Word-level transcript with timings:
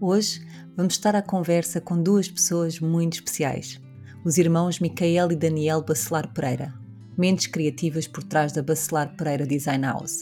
Hoje 0.00 0.46
vamos 0.76 0.94
estar 0.94 1.16
à 1.16 1.22
conversa 1.22 1.80
com 1.80 2.00
duas 2.00 2.28
pessoas 2.28 2.78
muito 2.78 3.14
especiais, 3.14 3.80
os 4.24 4.38
irmãos 4.38 4.78
Micael 4.78 5.32
e 5.32 5.34
Daniel 5.34 5.82
Bacelar 5.82 6.32
Pereira, 6.32 6.72
mentes 7.16 7.48
criativas 7.48 8.06
por 8.06 8.22
trás 8.22 8.52
da 8.52 8.62
Bacelar 8.62 9.16
Pereira 9.16 9.44
Design 9.44 9.84
House. 9.84 10.20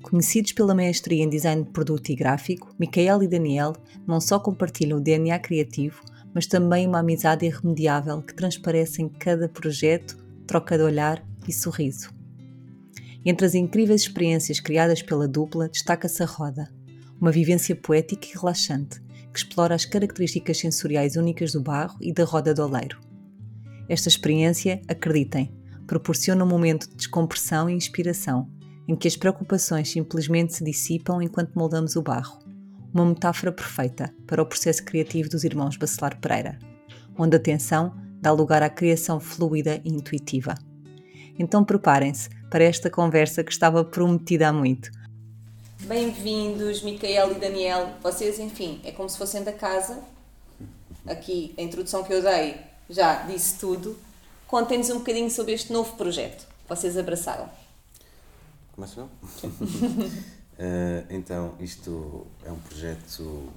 Conhecidos 0.00 0.52
pela 0.52 0.74
maestria 0.74 1.22
em 1.22 1.28
design 1.28 1.62
de 1.64 1.70
produto 1.72 2.08
e 2.08 2.16
gráfico, 2.16 2.74
Micael 2.78 3.22
e 3.22 3.28
Daniel 3.28 3.74
não 4.06 4.18
só 4.18 4.40
compartilham 4.40 4.96
o 4.96 5.02
DNA 5.02 5.38
criativo, 5.40 6.02
mas 6.34 6.46
também 6.46 6.86
uma 6.86 7.00
amizade 7.00 7.44
irremediável 7.44 8.22
que 8.22 8.34
transparece 8.34 9.02
em 9.02 9.10
cada 9.10 9.46
projeto, 9.46 10.16
troca 10.46 10.78
de 10.78 10.84
olhar 10.84 11.22
e 11.46 11.52
sorriso. 11.52 12.10
Entre 13.26 13.44
as 13.44 13.54
incríveis 13.54 14.02
experiências 14.02 14.58
criadas 14.58 15.02
pela 15.02 15.28
dupla, 15.28 15.68
destaca-se 15.68 16.22
a 16.22 16.26
roda, 16.26 16.70
uma 17.20 17.30
vivência 17.30 17.74
poética 17.74 18.26
e 18.26 18.32
relaxante 18.32 19.00
que 19.32 19.40
explora 19.40 19.74
as 19.74 19.84
características 19.84 20.58
sensoriais 20.58 21.16
únicas 21.16 21.52
do 21.52 21.60
barro 21.60 21.98
e 22.00 22.12
da 22.12 22.24
roda 22.24 22.54
do 22.54 22.62
oleiro. 22.62 22.98
Esta 23.88 24.08
experiência, 24.08 24.80
acreditem, 24.88 25.54
proporciona 25.86 26.42
um 26.42 26.48
momento 26.48 26.88
de 26.88 26.96
descompressão 26.96 27.68
e 27.68 27.74
inspiração, 27.74 28.50
em 28.88 28.96
que 28.96 29.06
as 29.06 29.16
preocupações 29.16 29.90
simplesmente 29.90 30.54
se 30.54 30.64
dissipam 30.64 31.22
enquanto 31.22 31.54
moldamos 31.54 31.96
o 31.96 32.02
barro. 32.02 32.38
Uma 32.94 33.04
metáfora 33.04 33.52
perfeita 33.52 34.12
para 34.26 34.42
o 34.42 34.46
processo 34.46 34.82
criativo 34.84 35.28
dos 35.28 35.44
irmãos 35.44 35.76
Bacelar 35.76 36.18
Pereira, 36.18 36.58
onde 37.18 37.36
a 37.36 37.40
tensão 37.40 37.94
dá 38.20 38.32
lugar 38.32 38.62
à 38.62 38.70
criação 38.70 39.20
fluida 39.20 39.80
e 39.84 39.90
intuitiva. 39.90 40.54
Então 41.38 41.62
preparem-se 41.62 42.30
para 42.50 42.64
esta 42.64 42.88
conversa 42.88 43.44
que 43.44 43.52
estava 43.52 43.84
prometida 43.84 44.48
há 44.48 44.52
muito, 44.52 44.90
Bem-vindos, 45.80 46.82
Micael 46.82 47.32
e 47.32 47.34
Daniel. 47.36 47.94
Vocês, 48.02 48.38
enfim, 48.38 48.80
é 48.84 48.92
como 48.92 49.08
se 49.08 49.18
fossem 49.18 49.44
da 49.44 49.52
casa. 49.52 50.02
Aqui, 51.06 51.54
a 51.56 51.62
introdução 51.62 52.02
que 52.02 52.12
eu 52.12 52.22
dei 52.22 52.56
já 52.90 53.22
disse 53.22 53.58
tudo. 53.58 53.96
Contem-nos 54.46 54.90
um 54.90 54.98
bocadinho 54.98 55.30
sobre 55.30 55.52
este 55.52 55.72
novo 55.72 55.96
projeto 55.96 56.46
vocês 56.68 56.96
abraçaram. 56.96 57.48
Começo 58.72 59.00
eu? 59.00 59.06
uh, 59.06 59.10
então, 61.10 61.54
isto 61.60 62.26
é 62.44 62.50
um 62.50 62.58
projeto 62.58 63.48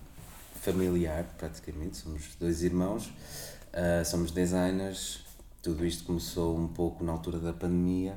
familiar, 0.61 1.26
praticamente. 1.38 1.98
Somos 1.98 2.36
dois 2.39 2.64
irmãos, 2.64 3.08
uh, 3.08 4.06
somos 4.06 4.31
designers. 4.31 5.22
Tudo 5.61 5.86
isto 5.86 6.06
começou 6.06 6.56
um 6.56 6.67
pouco 6.67 7.04
na 7.04 7.11
altura 7.11 7.39
da 7.39 7.52
pandemia. 7.52 8.16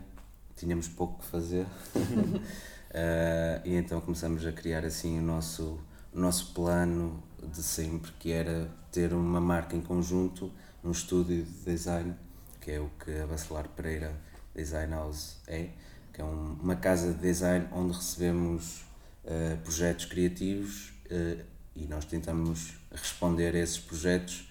Tínhamos 0.56 0.88
pouco 0.88 1.20
que 1.20 1.26
fazer. 1.26 1.66
Uh, 2.92 3.66
e 3.66 3.74
então 3.74 4.02
começamos 4.02 4.44
a 4.44 4.52
criar 4.52 4.84
assim 4.84 5.18
o 5.18 5.22
nosso, 5.22 5.80
o 6.12 6.20
nosso 6.20 6.52
plano 6.52 7.22
de 7.42 7.62
sempre, 7.62 8.12
que 8.18 8.30
era 8.30 8.70
ter 8.90 9.14
uma 9.14 9.40
marca 9.40 9.74
em 9.74 9.80
conjunto, 9.80 10.52
um 10.84 10.90
estúdio 10.90 11.42
de 11.42 11.64
design, 11.64 12.14
que 12.60 12.70
é 12.70 12.78
o 12.78 12.90
que 13.02 13.18
a 13.18 13.26
Bacelar 13.26 13.66
Pereira 13.70 14.14
Design 14.54 14.92
House 14.92 15.38
é, 15.46 15.70
que 16.12 16.20
é 16.20 16.24
um, 16.24 16.58
uma 16.62 16.76
casa 16.76 17.14
de 17.14 17.18
design 17.18 17.66
onde 17.72 17.96
recebemos 17.96 18.84
uh, 19.24 19.56
projetos 19.64 20.04
criativos 20.04 20.92
uh, 21.10 21.42
e 21.74 21.86
nós 21.86 22.04
tentamos 22.04 22.74
responder 22.90 23.54
a 23.56 23.58
esses 23.58 23.78
projetos. 23.78 24.50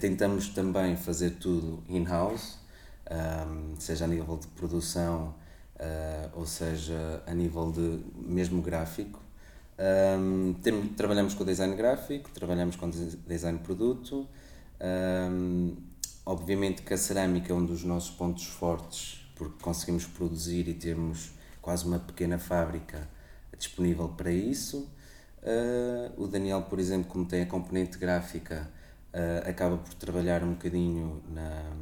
tentamos 0.00 0.48
também 0.48 0.96
fazer 0.96 1.32
tudo 1.32 1.84
in-house, 1.86 2.56
um, 3.10 3.78
seja 3.78 4.06
a 4.06 4.08
nível 4.08 4.38
de 4.38 4.46
produção, 4.46 5.34
uh, 5.84 6.38
ou 6.38 6.46
seja, 6.46 7.22
a 7.26 7.34
nível 7.34 7.70
de 7.70 8.00
mesmo 8.16 8.62
gráfico. 8.62 9.20
Um, 9.76 10.54
tem, 10.62 10.88
trabalhamos 10.88 11.34
com 11.34 11.44
design 11.44 11.74
gráfico, 11.74 12.30
trabalhamos 12.30 12.76
com 12.76 12.88
design 12.88 13.58
produto. 13.58 14.26
Um, 14.80 15.76
obviamente 16.24 16.82
que 16.82 16.94
a 16.94 16.96
cerâmica 16.96 17.52
é 17.52 17.56
um 17.56 17.64
dos 17.64 17.84
nossos 17.84 18.10
pontos 18.10 18.46
fortes, 18.46 19.20
porque 19.34 19.62
conseguimos 19.62 20.06
produzir 20.06 20.68
e 20.68 20.74
temos 20.74 21.32
quase 21.60 21.84
uma 21.86 21.98
pequena 21.98 22.38
fábrica 22.38 23.08
disponível 23.58 24.08
para 24.08 24.30
isso. 24.30 24.88
Uh, 25.42 26.22
o 26.22 26.26
Daniel, 26.26 26.62
por 26.62 26.78
exemplo, 26.78 27.10
como 27.10 27.26
tem 27.26 27.42
a 27.42 27.46
componente 27.46 27.98
gráfica, 27.98 28.70
uh, 29.12 29.48
acaba 29.48 29.76
por 29.76 29.92
trabalhar 29.94 30.42
um 30.42 30.52
bocadinho 30.52 31.22
na 31.28 31.72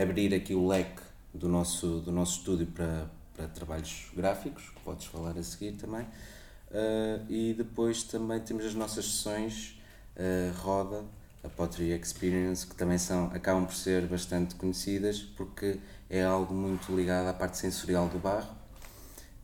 abrir 0.00 0.32
aqui 0.34 0.54
o 0.54 0.66
leque 0.66 1.02
do 1.34 1.48
nosso 1.48 2.00
do 2.00 2.12
nosso 2.12 2.38
estúdio 2.38 2.66
para 2.66 3.10
para 3.40 3.48
trabalhos 3.48 4.10
gráficos, 4.14 4.64
que 4.74 4.80
podes 4.80 5.06
falar 5.06 5.36
a 5.38 5.42
seguir 5.42 5.72
também. 5.72 6.02
Uh, 6.02 7.24
e 7.28 7.54
depois 7.54 8.02
também 8.02 8.38
temos 8.40 8.64
as 8.64 8.74
nossas 8.74 9.06
sessões 9.06 9.80
uh, 10.16 10.56
Roda, 10.60 11.04
a 11.42 11.48
Pottery 11.48 11.90
Experience, 11.92 12.66
que 12.66 12.74
também 12.74 12.98
são, 12.98 13.26
acabam 13.32 13.64
por 13.64 13.74
ser 13.74 14.06
bastante 14.06 14.54
conhecidas 14.54 15.20
porque 15.20 15.78
é 16.08 16.22
algo 16.22 16.54
muito 16.54 16.94
ligado 16.94 17.28
à 17.28 17.32
parte 17.32 17.56
sensorial 17.56 18.08
do 18.08 18.18
barro. 18.18 18.60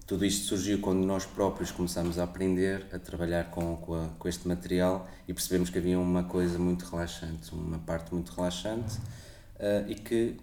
Tudo 0.07 0.25
isto 0.25 0.47
surgiu 0.47 0.79
quando 0.81 1.05
nós 1.05 1.25
próprios 1.25 1.73
começamos 1.73 2.19
a 2.19 2.25
aprender 2.25 2.87
a 2.93 2.99
trabalhar 2.99 3.51
com, 3.51 3.77
com, 3.79 3.95
a, 3.95 4.09
com 4.19 4.29
este 4.29 4.47
material 4.47 5.09
e 5.27 5.33
percebemos 5.33 5.69
que 5.69 5.79
havia 5.79 5.99
uma 5.99 6.23
coisa 6.23 6.59
muito 6.59 6.85
relaxante, 6.85 7.53
uma 7.53 7.79
parte 7.79 8.15
muito 8.15 8.31
relaxante 8.33 8.99
uh, 8.99 9.89
e 9.89 9.97
que 9.97 10.37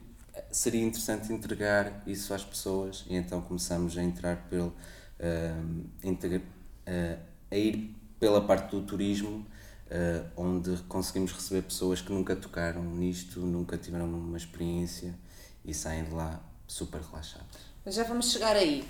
seria 0.51 0.83
interessante 0.83 1.31
entregar 1.31 2.03
isso 2.07 2.33
às 2.33 2.43
pessoas 2.43 3.05
e 3.07 3.15
então 3.15 3.41
começamos 3.41 3.97
a 3.97 4.03
entrar 4.03 4.47
pelo 4.49 4.67
uh, 4.67 5.85
integra, 6.03 6.39
uh, 6.39 7.19
a 7.51 7.55
ir 7.55 7.95
pela 8.19 8.41
parte 8.41 8.71
do 8.71 8.81
turismo 8.81 9.45
uh, 9.87 10.25
onde 10.35 10.77
conseguimos 10.83 11.31
receber 11.31 11.63
pessoas 11.63 12.01
que 12.01 12.11
nunca 12.11 12.35
tocaram 12.35 12.83
nisto, 12.83 13.39
nunca 13.39 13.77
tiveram 13.77 14.05
uma 14.05 14.37
experiência 14.37 15.13
e 15.63 15.73
saem 15.73 16.05
de 16.05 16.11
lá 16.11 16.41
super 16.67 17.01
relaxadas. 17.01 17.73
Mas 17.85 17.95
já 17.95 18.03
vamos 18.03 18.31
chegar 18.31 18.55
aí. 18.55 18.87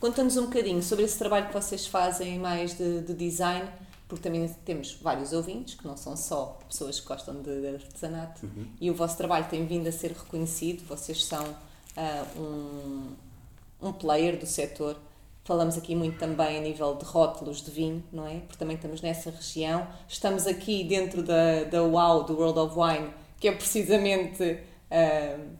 Conta-nos 0.00 0.36
um 0.36 0.46
bocadinho 0.46 0.82
sobre 0.82 1.04
esse 1.04 1.16
trabalho 1.16 1.46
que 1.46 1.52
vocês 1.52 1.86
fazem 1.86 2.38
mais 2.38 2.76
de, 2.76 3.02
de 3.02 3.14
design 3.14 3.68
porque 4.12 4.28
também 4.28 4.46
temos 4.66 4.92
vários 5.00 5.32
ouvintes 5.32 5.74
que 5.74 5.86
não 5.86 5.96
são 5.96 6.14
só 6.14 6.58
pessoas 6.68 7.00
que 7.00 7.06
gostam 7.06 7.40
de, 7.40 7.62
de 7.62 7.66
artesanato 7.68 8.44
uhum. 8.44 8.66
e 8.78 8.90
o 8.90 8.94
vosso 8.94 9.16
trabalho 9.16 9.46
tem 9.48 9.64
vindo 9.64 9.88
a 9.88 9.92
ser 9.92 10.12
reconhecido, 10.12 10.86
vocês 10.86 11.24
são 11.24 11.42
uh, 11.42 12.38
um, 12.38 13.88
um 13.88 13.90
player 13.90 14.38
do 14.38 14.44
setor. 14.44 14.98
Falamos 15.44 15.78
aqui 15.78 15.94
muito 15.94 16.18
também 16.18 16.58
a 16.58 16.60
nível 16.60 16.94
de 16.94 17.06
rótulos 17.06 17.62
de 17.62 17.70
vinho, 17.70 18.04
não 18.12 18.26
é? 18.26 18.40
Porque 18.40 18.58
também 18.58 18.76
estamos 18.76 19.00
nessa 19.00 19.30
região. 19.30 19.88
Estamos 20.06 20.46
aqui 20.46 20.84
dentro 20.84 21.22
da, 21.22 21.64
da 21.64 21.82
WOW, 21.82 22.24
do 22.24 22.36
World 22.36 22.58
of 22.58 22.78
Wine, 22.78 23.14
que 23.40 23.48
é 23.48 23.52
precisamente 23.52 24.42
uh, 24.42 25.56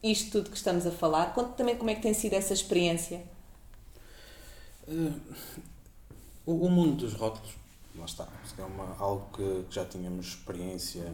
isto 0.00 0.30
tudo 0.30 0.50
que 0.50 0.56
estamos 0.56 0.86
a 0.86 0.92
falar. 0.92 1.34
Conte 1.34 1.56
também 1.56 1.74
como 1.74 1.90
é 1.90 1.96
que 1.96 2.02
tem 2.02 2.14
sido 2.14 2.34
essa 2.34 2.52
experiência. 2.52 3.24
Uh, 4.86 5.20
o, 6.46 6.66
o 6.66 6.70
mundo 6.70 6.98
dos 6.98 7.14
rótulos 7.14 7.61
lá 7.96 8.04
está. 8.04 8.28
É 8.58 8.62
uma, 8.62 8.96
algo 8.98 9.28
que, 9.36 9.64
já 9.74 9.84
tínhamos 9.84 10.26
experiência 10.28 11.12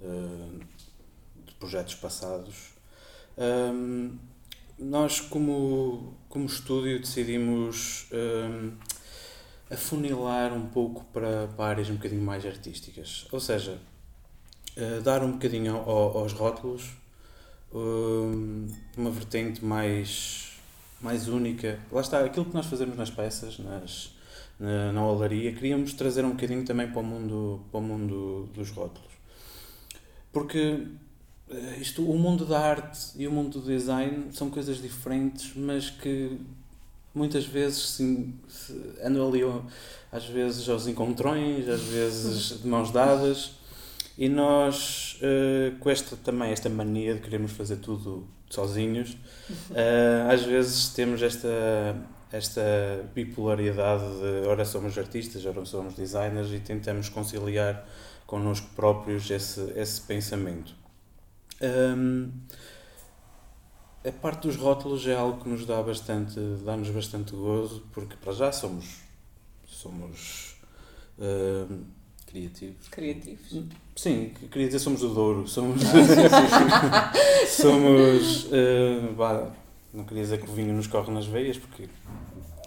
uh, 0.00 0.60
de 1.44 1.54
projetos 1.54 1.94
passados. 1.94 2.70
Um, 3.38 4.16
nós, 4.78 5.20
como, 5.20 6.14
como 6.28 6.46
estúdio, 6.46 7.00
decidimos 7.00 8.06
um, 8.12 8.72
afunilar 9.70 10.52
um 10.52 10.66
pouco 10.66 11.04
para, 11.06 11.48
para 11.48 11.66
áreas 11.66 11.88
um 11.88 11.94
bocadinho 11.94 12.22
mais 12.22 12.44
artísticas. 12.44 13.26
Ou 13.32 13.40
seja, 13.40 13.80
uh, 14.76 15.00
dar 15.02 15.22
um 15.22 15.32
bocadinho 15.32 15.76
ao, 15.76 16.18
aos 16.18 16.32
rótulos 16.32 16.90
um, 17.72 18.66
uma 18.96 19.10
vertente 19.10 19.64
mais, 19.64 20.52
mais 21.00 21.28
única. 21.28 21.80
Lá 21.90 22.00
está, 22.00 22.24
aquilo 22.24 22.44
que 22.46 22.54
nós 22.54 22.66
fazemos 22.66 22.96
nas 22.96 23.10
peças, 23.10 23.58
nas, 23.58 24.15
na, 24.58 24.92
na 24.92 25.06
olaria, 25.06 25.52
queríamos 25.52 25.92
trazer 25.92 26.24
um 26.24 26.30
bocadinho 26.30 26.64
também 26.64 26.88
para 26.90 27.00
o 27.00 27.04
mundo, 27.04 27.60
para 27.70 27.80
o 27.80 27.82
mundo 27.82 28.48
dos 28.54 28.70
rótulos. 28.70 29.12
Porque 30.32 30.82
eh, 31.50 31.78
isto, 31.80 32.08
o 32.08 32.18
mundo 32.18 32.44
da 32.44 32.58
arte 32.58 33.10
e 33.16 33.26
o 33.26 33.32
mundo 33.32 33.60
do 33.60 33.66
design 33.66 34.28
são 34.32 34.50
coisas 34.50 34.80
diferentes, 34.80 35.52
mas 35.54 35.90
que 35.90 36.38
muitas 37.14 37.46
vezes 37.46 37.90
sim, 37.90 38.34
ando 39.02 39.26
ali 39.26 39.40
às 40.12 40.26
vezes 40.26 40.68
aos 40.68 40.86
encontrões, 40.86 41.68
às 41.68 41.82
vezes 41.82 42.60
de 42.62 42.68
mãos 42.68 42.90
dadas 42.90 43.52
e 44.18 44.28
nós 44.28 45.18
uh, 45.22 45.78
com 45.78 45.90
esta 45.90 46.16
também 46.16 46.50
esta 46.50 46.68
mania 46.68 47.14
de 47.14 47.20
queremos 47.20 47.52
fazer 47.52 47.76
tudo 47.76 48.26
sozinhos 48.48 49.12
uh, 49.70 50.28
às 50.32 50.42
vezes 50.42 50.88
temos 50.90 51.22
esta 51.22 51.48
esta 52.32 52.62
bipolaridade 53.14 54.04
de 54.04 54.48
ora 54.48 54.64
somos 54.64 54.96
artistas, 54.98 55.44
ora 55.46 55.64
somos 55.64 55.94
designers 55.94 56.50
e 56.50 56.60
tentamos 56.60 57.08
conciliar 57.08 57.86
connosco 58.26 58.68
próprios 58.74 59.30
esse, 59.30 59.60
esse 59.76 60.00
pensamento. 60.00 60.74
Um, 61.60 62.30
a 64.06 64.12
parte 64.12 64.46
dos 64.46 64.56
rótulos 64.56 65.06
é 65.06 65.14
algo 65.14 65.42
que 65.42 65.48
nos 65.48 65.64
dá 65.66 65.82
bastante, 65.82 66.38
dá-nos 66.64 66.90
bastante 66.90 67.32
gozo, 67.32 67.84
porque 67.92 68.16
para 68.16 68.32
já 68.32 68.52
somos, 68.52 69.00
somos 69.66 70.56
uh, 71.18 71.84
criativos. 72.26 72.88
Criativos. 72.88 73.64
Sim, 73.96 74.32
queria 74.50 74.66
dizer 74.66 74.78
somos 74.78 75.00
do 75.00 75.08
Douro, 75.14 75.48
somos, 75.48 75.80
somos, 77.48 78.44
uh, 78.44 79.14
não 79.96 80.04
queria 80.04 80.22
dizer 80.22 80.38
que 80.38 80.50
o 80.50 80.52
vinho 80.52 80.74
nos 80.74 80.86
corre 80.86 81.10
nas 81.10 81.26
veias, 81.26 81.56
porque 81.56 81.88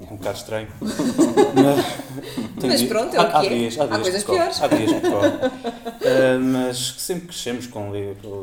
é 0.01 0.03
um 0.11 0.17
bocado 0.17 0.37
estranho. 0.37 0.67
mas, 0.81 2.65
mas 2.65 2.83
pronto, 2.83 3.15
é 3.15 3.21
o 3.21 3.27
que 3.27 3.35
há, 3.35 3.45
é. 3.45 3.49
Dias, 3.49 3.79
há, 3.79 3.85
dias 3.85 3.91
há 3.91 4.01
coisas 4.01 4.23
piores. 4.23 4.61
Há 4.61 4.67
dias 4.67 4.91
que 4.91 5.01
corre. 5.01 5.27
Uh, 5.27 6.39
mas 6.41 6.77
sempre 6.97 7.27
crescemos 7.27 7.67
com, 7.67 7.91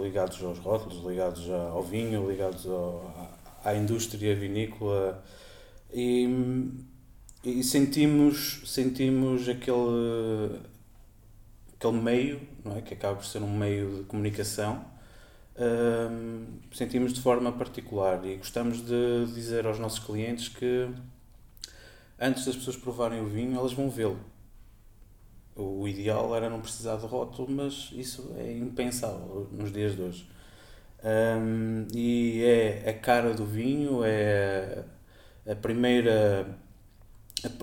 ligados 0.03 0.43
aos 0.43 0.59
rótulos, 0.59 1.05
ligados 1.05 1.51
ao 1.51 1.83
vinho, 1.83 2.31
ligados 2.31 2.65
ao, 2.67 3.13
à, 3.65 3.71
à 3.71 3.75
indústria 3.75 4.37
vinícola 4.37 5.21
e, 5.93 6.29
e 7.43 7.65
sentimos, 7.65 8.63
sentimos 8.67 9.49
aquele, 9.49 10.61
aquele 11.77 12.01
meio, 12.01 12.41
não 12.65 12.77
é? 12.77 12.83
que 12.83 12.95
acaba 12.95 13.17
por 13.17 13.25
ser 13.25 13.43
um 13.43 13.57
meio 13.57 13.97
de 13.97 14.03
comunicação, 14.05 14.85
uh, 15.57 16.47
sentimos 16.73 17.13
de 17.13 17.21
forma 17.21 17.53
particular 17.53 18.25
e 18.25 18.37
gostamos 18.37 18.85
de 18.85 19.27
dizer 19.35 19.67
aos 19.67 19.79
nossos 19.79 19.99
clientes 19.99 20.49
que 20.49 20.89
antes 22.19 22.45
das 22.45 22.57
pessoas 22.57 22.77
provarem 22.77 23.21
o 23.21 23.27
vinho, 23.27 23.59
elas 23.59 23.73
vão 23.73 23.91
vê-lo. 23.91 24.19
O 25.55 25.89
ideal 25.89 26.35
era 26.37 26.51
não 26.51 26.61
precisar 26.61 26.97
de 26.97 27.07
rótulo, 27.07 27.51
mas 27.51 27.91
isso 27.93 28.35
é 28.37 28.53
impensável 28.59 29.49
nos 29.53 29.73
dias 29.73 29.97
de 29.97 30.03
hoje. 30.03 30.29
Um, 31.03 31.87
e 31.95 32.43
é 32.43 32.91
a 32.91 32.95
cara 32.95 33.33
do 33.33 33.45
vinho, 33.45 34.03
é 34.05 34.85
a 35.49 35.55
primeira 35.55 36.59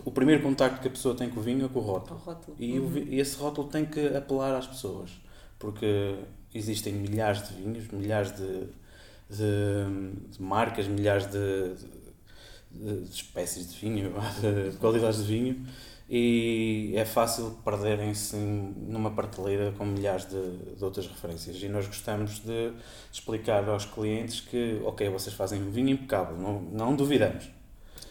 o 0.05 0.11
primeiro 0.11 0.41
contacto 0.41 0.81
que 0.81 0.87
a 0.87 0.91
pessoa 0.91 1.15
tem 1.15 1.29
com 1.29 1.39
o 1.39 1.43
vinho 1.43 1.65
é 1.65 1.69
com 1.69 1.79
o 1.79 1.81
rótulo. 1.81 2.19
O 2.19 2.23
rótulo. 2.23 2.57
E, 2.59 2.79
uhum. 2.79 2.93
o, 2.93 3.13
esse 3.13 3.35
rótulo 3.37 3.67
tem 3.67 3.85
que 3.85 4.07
apelar 4.15 4.55
às 4.55 4.67
pessoas, 4.67 5.11
porque 5.63 6.17
existem 6.53 6.91
milhares 6.91 7.47
de 7.47 7.53
vinhos, 7.53 7.87
milhares 7.87 8.35
de, 8.35 8.67
de, 9.29 10.29
de 10.29 10.41
marcas, 10.41 10.87
milhares 10.87 11.25
de, 11.27 11.73
de, 12.69 13.09
espécies 13.09 13.71
de 13.71 13.79
vinho, 13.79 14.11
de 14.43 14.77
qualidades 14.77 15.19
de 15.19 15.23
vinho, 15.23 15.65
e 16.09 16.91
é 16.97 17.05
fácil 17.05 17.57
perderem-se 17.63 18.35
numa 18.35 19.11
prateleira 19.11 19.71
com 19.77 19.85
milhares 19.85 20.25
de, 20.25 20.75
de, 20.75 20.83
outras 20.83 21.07
referências. 21.07 21.63
E 21.63 21.69
nós 21.69 21.87
gostamos 21.87 22.41
de 22.41 22.73
explicar 23.09 23.67
aos 23.69 23.85
clientes 23.85 24.41
que, 24.41 24.81
ok, 24.83 25.07
vocês 25.09 25.33
fazem 25.33 25.63
um 25.63 25.71
vinho 25.71 25.91
impecável, 25.91 26.37
não, 26.37 26.61
não 26.61 26.93
duvidamos. 26.93 27.49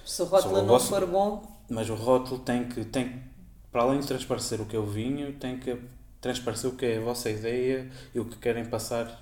Se 0.07 0.23
o 0.23 0.25
rótulo 0.25 0.57
não 0.57 0.67
vosso, 0.69 0.89
for 0.89 1.07
bom. 1.07 1.43
Mas 1.69 1.91
o 1.91 1.95
rótulo 1.95 2.41
tem 2.41 2.65
que, 2.65 2.83
tem, 2.83 3.23
para 3.71 3.83
além 3.83 4.01
de 4.01 4.07
transparecer 4.07 4.59
o 4.59 4.65
que 4.65 4.75
é 4.75 4.79
o 4.79 4.87
vinho, 4.87 5.35
tem 5.35 5.59
que 5.59 5.79
transparecer 6.23 6.71
o 6.71 6.75
que 6.75 6.87
é 6.87 6.97
a 6.97 7.01
vossa 7.01 7.29
ideia 7.29 7.91
e 8.15 8.21
o 8.21 8.25
que 8.25 8.39
querem 8.39 8.65
passar 8.65 9.21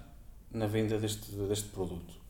na 0.52 0.66
venda 0.66 0.98
deste, 0.98 1.32
deste 1.32 1.68
produto. 1.68 2.20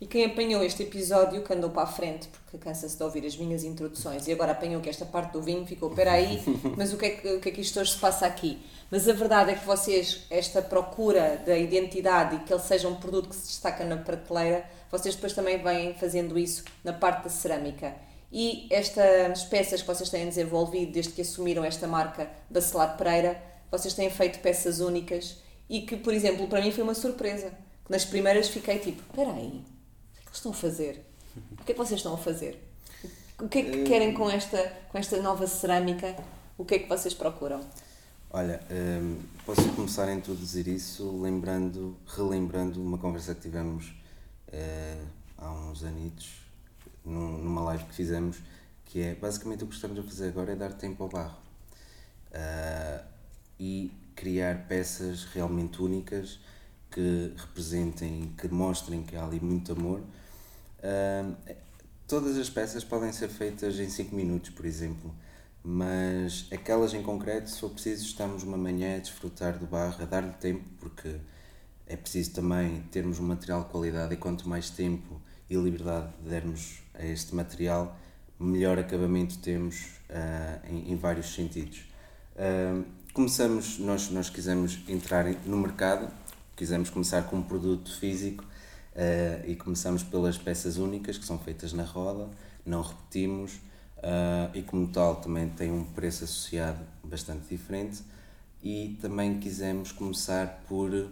E 0.00 0.06
quem 0.06 0.24
apanhou 0.24 0.64
este 0.64 0.82
episódio, 0.82 1.44
que 1.44 1.52
andou 1.52 1.70
para 1.70 1.82
a 1.82 1.86
frente, 1.86 2.26
porque 2.26 2.58
cansa-se 2.58 2.96
de 2.96 3.04
ouvir 3.04 3.24
as 3.24 3.36
minhas 3.36 3.62
introduções, 3.62 4.26
e 4.26 4.32
agora 4.32 4.50
apanhou 4.50 4.80
que 4.80 4.88
esta 4.88 5.04
parte 5.04 5.34
do 5.34 5.40
vinho 5.40 5.64
ficou, 5.64 5.90
espera 5.90 6.12
aí, 6.12 6.42
mas 6.76 6.92
o 6.92 6.96
que, 6.96 7.06
é 7.06 7.10
que, 7.10 7.28
o 7.34 7.40
que 7.40 7.48
é 7.50 7.52
que 7.52 7.60
isto 7.60 7.78
hoje 7.78 7.92
se 7.92 7.98
passa 7.98 8.26
aqui? 8.26 8.60
Mas 8.90 9.08
a 9.08 9.12
verdade 9.12 9.52
é 9.52 9.54
que 9.54 9.64
vocês, 9.64 10.26
esta 10.28 10.60
procura 10.60 11.40
da 11.46 11.56
identidade 11.56 12.34
e 12.34 12.38
que 12.40 12.52
ele 12.52 12.62
seja 12.62 12.88
um 12.88 12.96
produto 12.96 13.28
que 13.28 13.36
se 13.36 13.46
destaca 13.46 13.84
na 13.84 13.96
prateleira, 13.96 14.64
vocês 14.90 15.14
depois 15.14 15.34
também 15.34 15.62
vêm 15.62 15.94
fazendo 15.94 16.36
isso 16.36 16.64
na 16.82 16.92
parte 16.92 17.24
da 17.24 17.30
cerâmica. 17.30 17.94
E 18.32 18.66
estas 18.70 19.44
peças 19.44 19.82
que 19.82 19.86
vocês 19.86 20.08
têm 20.08 20.26
desenvolvido 20.26 20.92
desde 20.92 21.12
que 21.12 21.20
assumiram 21.20 21.64
esta 21.64 21.86
marca 21.86 22.28
Bacelar 22.50 22.96
Pereira, 22.96 23.51
vocês 23.72 23.94
têm 23.94 24.10
feito 24.10 24.38
peças 24.40 24.78
únicas 24.80 25.38
e 25.68 25.80
que, 25.80 25.96
por 25.96 26.12
exemplo, 26.12 26.46
para 26.46 26.60
mim 26.60 26.70
foi 26.70 26.84
uma 26.84 26.94
surpresa. 26.94 27.52
Nas 27.88 28.04
primeiras 28.04 28.48
fiquei 28.48 28.78
tipo, 28.78 29.02
espera 29.02 29.32
aí, 29.32 29.64
que 30.26 30.36
estão 30.36 30.52
a 30.52 30.54
fazer? 30.54 31.04
O 31.58 31.64
que 31.64 31.72
é 31.72 31.74
que 31.74 31.78
vocês 31.78 31.98
estão 31.98 32.14
a 32.14 32.18
fazer? 32.18 32.62
O 33.40 33.48
que 33.48 33.58
é 33.58 33.62
que 33.62 33.82
querem 33.84 34.12
com 34.12 34.30
esta, 34.30 34.58
com 34.90 34.98
esta 34.98 35.20
nova 35.20 35.46
cerâmica? 35.46 36.14
O 36.58 36.64
que 36.64 36.74
é 36.74 36.78
que 36.80 36.88
vocês 36.88 37.14
procuram? 37.14 37.60
Olha, 38.30 38.60
um, 38.70 39.20
posso 39.44 39.66
começar 39.72 40.08
a 40.08 40.12
introduzir 40.12 40.68
isso 40.68 41.20
lembrando, 41.20 41.96
relembrando 42.06 42.80
uma 42.80 42.98
conversa 42.98 43.34
que 43.34 43.40
tivemos 43.40 43.92
uh, 44.48 45.06
há 45.38 45.50
uns 45.50 45.82
anitos, 45.82 46.30
num, 47.04 47.38
numa 47.38 47.62
live 47.64 47.84
que 47.84 47.94
fizemos, 47.94 48.38
que 48.86 49.00
é 49.00 49.14
basicamente 49.14 49.64
o 49.64 49.66
que 49.66 49.74
estamos 49.74 49.98
a 49.98 50.02
fazer 50.02 50.28
agora 50.28 50.52
é 50.52 50.56
dar 50.56 50.72
tempo 50.72 51.02
ao 51.02 51.08
barro 51.08 51.36
uh, 52.32 53.11
e 53.58 53.92
criar 54.14 54.66
peças 54.68 55.24
realmente 55.24 55.80
únicas 55.80 56.38
que 56.90 57.32
representem, 57.36 58.32
que 58.36 58.48
mostrem 58.48 59.02
que 59.02 59.16
há 59.16 59.24
ali 59.24 59.40
muito 59.40 59.72
amor 59.72 60.02
Uh, 60.82 61.36
todas 62.08 62.36
as 62.36 62.50
peças 62.50 62.82
podem 62.82 63.12
ser 63.12 63.28
feitas 63.28 63.78
em 63.78 63.88
5 63.88 64.14
minutos, 64.14 64.50
por 64.50 64.66
exemplo, 64.66 65.14
mas 65.62 66.48
aquelas 66.52 66.92
em 66.92 67.02
concreto, 67.02 67.48
se 67.48 67.60
for 67.60 67.70
preciso, 67.70 68.04
estamos 68.04 68.42
uma 68.42 68.56
manhã 68.56 68.96
a 68.96 68.98
desfrutar 68.98 69.58
do 69.58 69.66
barro, 69.66 70.02
a 70.02 70.04
dar-lhe 70.04 70.32
tempo, 70.32 70.64
porque 70.80 71.20
é 71.86 71.96
preciso 71.96 72.32
também 72.32 72.82
termos 72.90 73.20
um 73.20 73.22
material 73.22 73.62
de 73.62 73.70
qualidade 73.70 74.14
e 74.14 74.16
quanto 74.16 74.48
mais 74.48 74.70
tempo 74.70 75.20
e 75.48 75.54
liberdade 75.54 76.12
dermos 76.28 76.82
a 76.94 77.04
este 77.04 77.32
material, 77.34 77.96
melhor 78.40 78.78
acabamento 78.78 79.38
temos 79.38 80.00
uh, 80.10 80.66
em, 80.68 80.92
em, 80.92 80.96
vários 80.96 81.32
sentidos. 81.32 81.84
Uh, 82.34 82.84
começamos, 83.12 83.78
nós, 83.78 84.10
nós 84.10 84.30
quisemos 84.30 84.78
entrar 84.88 85.24
no 85.46 85.56
mercado, 85.56 86.12
quisemos 86.56 86.90
começar 86.90 87.22
com 87.22 87.36
um 87.36 87.42
produto 87.42 87.96
físico 87.98 88.44
Uh, 88.92 89.48
e 89.48 89.56
começamos 89.56 90.02
pelas 90.02 90.36
peças 90.36 90.76
únicas 90.76 91.16
que 91.16 91.24
são 91.24 91.38
feitas 91.38 91.72
na 91.72 91.82
roda, 91.82 92.28
não 92.64 92.82
repetimos 92.82 93.54
uh, 93.96 94.54
e, 94.54 94.62
como 94.62 94.86
tal, 94.88 95.16
também 95.16 95.48
tem 95.48 95.72
um 95.72 95.82
preço 95.82 96.24
associado 96.24 96.80
bastante 97.02 97.48
diferente. 97.48 98.02
E 98.62 98.98
também 99.00 99.40
quisemos 99.40 99.92
começar 99.92 100.62
por 100.68 100.90
uh, 100.92 101.10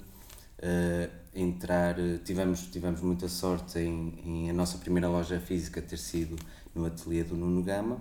entrar. 1.34 1.96
Tivemos, 2.22 2.66
tivemos 2.66 3.00
muita 3.00 3.28
sorte 3.28 3.78
em, 3.78 4.20
em 4.24 4.50
a 4.50 4.52
nossa 4.52 4.76
primeira 4.76 5.08
loja 5.08 5.40
física 5.40 5.80
ter 5.80 5.96
sido 5.96 6.36
no 6.74 6.84
ateliê 6.84 7.24
do 7.24 7.34
Nuno 7.34 7.62
Gama. 7.62 7.98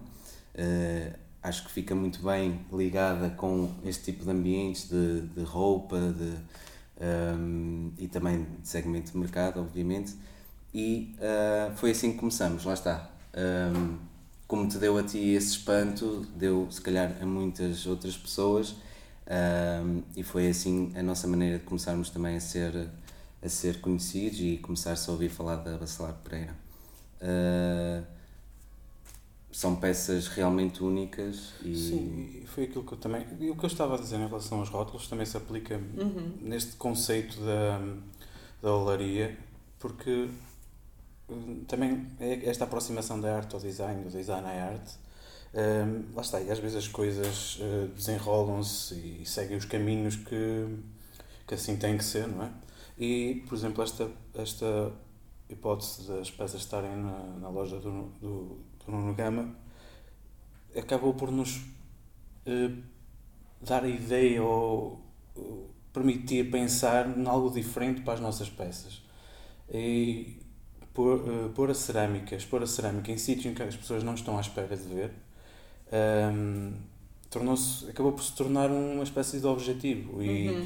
Acho 1.41 1.63
que 1.63 1.71
fica 1.71 1.95
muito 1.95 2.21
bem 2.23 2.65
ligada 2.71 3.29
com 3.31 3.73
este 3.83 4.11
tipo 4.11 4.25
de 4.25 4.31
ambientes 4.31 4.89
de, 4.89 5.21
de 5.21 5.43
roupa, 5.43 5.97
de 5.97 6.35
um, 7.01 7.91
e 7.97 8.07
também 8.07 8.45
de 8.61 8.67
segmento 8.67 9.11
de 9.11 9.17
mercado, 9.17 9.59
obviamente. 9.61 10.15
E 10.73 11.15
uh, 11.17 11.75
foi 11.75 11.91
assim 11.91 12.11
que 12.11 12.19
começamos, 12.19 12.65
lá 12.65 12.73
está. 12.73 13.09
Um, 13.35 13.97
como 14.47 14.67
te 14.67 14.77
deu 14.77 14.97
a 14.97 15.03
ti 15.03 15.29
esse 15.29 15.51
espanto, 15.51 16.25
deu 16.35 16.67
se 16.71 16.81
calhar 16.81 17.15
a 17.21 17.25
muitas 17.25 17.85
outras 17.85 18.17
pessoas, 18.17 18.75
um, 19.85 20.01
e 20.15 20.23
foi 20.23 20.49
assim 20.49 20.91
a 20.95 21.03
nossa 21.03 21.27
maneira 21.27 21.59
de 21.59 21.63
começarmos 21.63 22.09
também 22.09 22.35
a 22.35 22.39
ser, 22.39 22.89
a 23.41 23.49
ser 23.49 23.79
conhecidos 23.79 24.39
e 24.39 24.57
começar-se 24.57 25.09
a 25.09 25.13
ouvir 25.13 25.29
falar 25.29 25.57
da 25.57 25.77
Bacelar 25.77 26.13
Pereira. 26.23 26.55
Uh, 27.21 28.18
são 29.51 29.75
peças 29.75 30.27
realmente 30.27 30.83
únicas 30.83 31.53
e 31.63 31.75
sim 31.75 32.43
foi 32.45 32.65
aquilo 32.65 32.83
que 32.83 32.93
eu 32.93 32.97
também 32.97 33.25
e 33.39 33.49
o 33.49 33.55
que 33.55 33.65
eu 33.65 33.67
estava 33.67 33.95
a 33.95 33.97
dizer 33.97 34.17
em 34.17 34.27
relação 34.27 34.59
aos 34.59 34.69
rótulos 34.69 35.07
também 35.07 35.25
se 35.25 35.35
aplica 35.37 35.75
uhum. 35.75 36.37
neste 36.41 36.75
conceito 36.75 37.39
da 37.41 37.81
da 38.61 38.73
olaria 38.73 39.37
porque 39.79 40.29
hum, 41.29 41.63
também 41.67 42.07
é 42.19 42.47
esta 42.47 42.65
aproximação 42.65 43.19
da 43.19 43.35
arte 43.35 43.55
ao 43.55 43.61
design 43.61 44.03
do 44.03 44.09
design 44.09 44.45
à 44.45 44.65
arte 44.65 44.93
um, 45.51 46.15
lá 46.15 46.21
está 46.21 46.39
e 46.39 46.51
às 46.51 46.59
vezes 46.59 46.77
as 46.77 46.87
coisas 46.87 47.57
uh, 47.59 47.87
desenrolam-se 47.95 48.93
e 48.93 49.25
seguem 49.25 49.57
os 49.57 49.65
caminhos 49.65 50.15
que 50.15 50.77
que 51.47 51.55
assim 51.55 51.75
tem 51.75 51.97
que 51.97 52.03
ser 52.03 52.27
não 52.27 52.43
é 52.43 52.51
e 52.99 53.43
por 53.47 53.55
exemplo 53.55 53.83
esta 53.83 54.07
esta 54.35 54.93
hipótese 55.49 56.07
das 56.07 56.29
peças 56.29 56.61
estarem 56.61 56.95
na, 56.95 57.17
na 57.39 57.49
loja 57.49 57.79
do, 57.79 58.09
do, 58.21 58.68
do 58.85 58.91
Nuno 58.91 59.13
Gama, 59.13 59.55
acabou 60.77 61.13
por 61.13 61.31
nos 61.31 61.61
eh, 62.45 62.71
dar 63.61 63.83
a 63.83 63.87
ideia 63.87 64.41
ou, 64.43 65.01
ou 65.35 65.69
permitir 65.93 66.49
pensar 66.51 67.17
em 67.17 67.27
algo 67.27 67.49
diferente 67.51 68.01
para 68.01 68.13
as 68.13 68.19
nossas 68.19 68.49
peças. 68.49 69.01
E 69.71 70.37
pôr, 70.93 71.17
uh, 71.19 71.49
pôr 71.53 71.69
a 71.69 71.73
cerâmica, 71.73 72.35
expor 72.35 72.63
a 72.63 72.67
cerâmica 72.67 73.11
em 73.11 73.17
sítios 73.17 73.45
em 73.47 73.53
que 73.53 73.61
as 73.63 73.75
pessoas 73.75 74.03
não 74.03 74.13
estão 74.15 74.37
à 74.37 74.41
espera 74.41 74.75
de 74.75 74.83
ver, 74.87 75.11
um, 76.33 76.73
tornou-se, 77.29 77.87
acabou 77.89 78.11
por 78.13 78.23
se 78.23 78.33
tornar 78.33 78.69
uma 78.71 79.03
espécie 79.03 79.39
de 79.39 79.45
objetivo. 79.45 80.21
E 80.23 80.49
Uhum. 80.49 80.65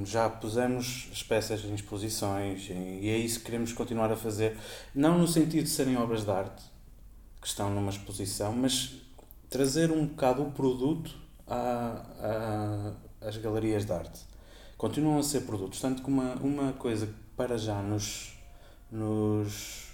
um, 0.00 0.06
já 0.06 0.28
pusemos 0.28 1.08
as 1.12 1.22
peças 1.22 1.64
em 1.64 1.74
exposições 1.74 2.70
em- 2.70 3.00
e 3.02 3.08
é 3.08 3.16
isso 3.18 3.40
que 3.40 3.46
queremos 3.46 3.72
continuar 3.72 4.10
a 4.12 4.16
fazer. 4.16 4.56
Não 4.94 5.18
no 5.18 5.26
sentido 5.26 5.64
de 5.64 5.70
serem 5.70 5.96
obras 5.96 6.24
de 6.24 6.30
arte 6.30 6.62
que 7.40 7.46
estão 7.48 7.70
numa 7.70 7.90
exposição, 7.90 8.52
mas 8.52 8.94
trazer 9.50 9.90
um 9.90 10.06
bocado 10.06 10.42
o 10.42 10.50
produto 10.52 11.14
à, 11.46 12.94
à, 13.22 13.28
às 13.28 13.36
galerias 13.36 13.84
de 13.86 13.92
arte. 13.92 14.20
Continuam 14.76 15.18
a 15.18 15.22
ser 15.22 15.42
produtos, 15.42 15.80
tanto 15.80 16.02
que 16.02 16.08
uma, 16.08 16.34
uma 16.36 16.72
coisa 16.74 17.06
que 17.06 17.14
para 17.36 17.56
já 17.58 17.80
nos, 17.82 18.32
nos 18.90 19.88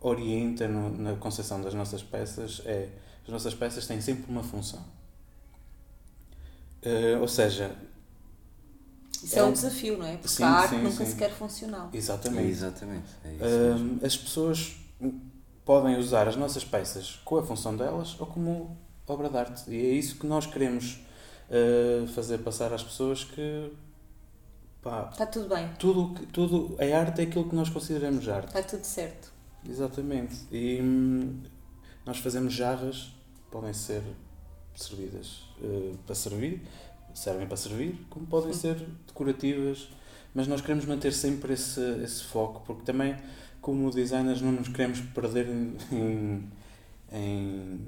orienta 0.00 0.68
no- 0.68 0.90
na 0.96 1.16
concepção 1.16 1.60
das 1.60 1.74
nossas 1.74 2.02
peças 2.02 2.62
é 2.64 2.88
as 3.24 3.28
nossas 3.32 3.54
peças 3.54 3.86
têm 3.86 4.00
sempre 4.00 4.30
uma 4.30 4.42
função. 4.42 4.84
Eh, 6.82 7.16
ou 7.20 7.28
seja, 7.28 7.70
Isso 9.22 9.38
é, 9.38 9.38
É 9.38 9.44
um 9.44 9.52
desafio, 9.52 9.98
não 9.98 10.06
é? 10.06 10.16
Porque 10.16 10.28
Sim, 10.28 10.42
a 10.44 10.48
arte 10.50 10.76
sim, 10.76 10.82
nunca 10.82 11.04
sim. 11.04 11.10
se 11.10 11.16
quer 11.16 11.30
funcional. 11.32 11.88
exatamente. 11.92 12.48
Exatamente. 12.48 13.08
É 13.24 13.34
isso. 13.34 13.44
Hum, 13.44 13.98
as 14.02 14.16
pessoas 14.16 14.76
podem 15.66 15.98
usar 15.98 16.26
as 16.26 16.36
nossas 16.36 16.64
peças 16.64 17.20
com 17.24 17.36
a 17.36 17.42
função 17.42 17.76
delas 17.76 18.18
ou 18.18 18.26
como 18.26 18.74
obra 19.06 19.28
de 19.28 19.36
arte. 19.36 19.70
E 19.70 19.74
é 19.76 19.90
isso 19.90 20.16
que 20.18 20.26
nós 20.26 20.46
queremos 20.46 20.98
uh, 21.50 22.06
fazer 22.08 22.38
passar 22.38 22.72
às 22.72 22.82
pessoas 22.82 23.24
que 23.24 23.70
pá, 24.80 25.10
Está 25.12 25.26
tudo 25.26 25.54
bem, 25.54 25.68
tudo, 25.78 26.26
tudo 26.32 26.76
a 26.80 26.98
arte 26.98 27.20
é 27.20 27.24
aquilo 27.24 27.48
que 27.48 27.54
nós 27.54 27.68
consideramos 27.68 28.26
arte. 28.28 28.48
está 28.48 28.62
tudo 28.62 28.84
certo. 28.84 29.30
Exatamente. 29.68 30.36
E 30.50 30.80
hum, 30.80 31.42
nós 32.06 32.18
fazemos 32.18 32.54
jarras, 32.54 33.12
podem 33.50 33.72
ser 33.74 34.02
servidas 34.74 35.42
uh, 35.60 35.98
para 36.06 36.14
servir, 36.14 36.62
servem 37.12 37.46
para 37.46 37.56
servir, 37.56 38.06
como 38.08 38.26
podem 38.26 38.52
ser 38.52 38.74
decorativas, 39.06 39.88
mas 40.34 40.46
nós 40.46 40.60
queremos 40.60 40.84
manter 40.84 41.12
sempre 41.12 41.54
esse, 41.54 41.80
esse 42.04 42.22
foco, 42.22 42.62
porque 42.66 42.82
também, 42.82 43.16
como 43.66 43.90
designers, 43.90 44.40
não 44.40 44.52
nos 44.52 44.68
queremos 44.68 45.00
perder 45.12 45.48
em. 45.48 45.76
em, 47.12 47.80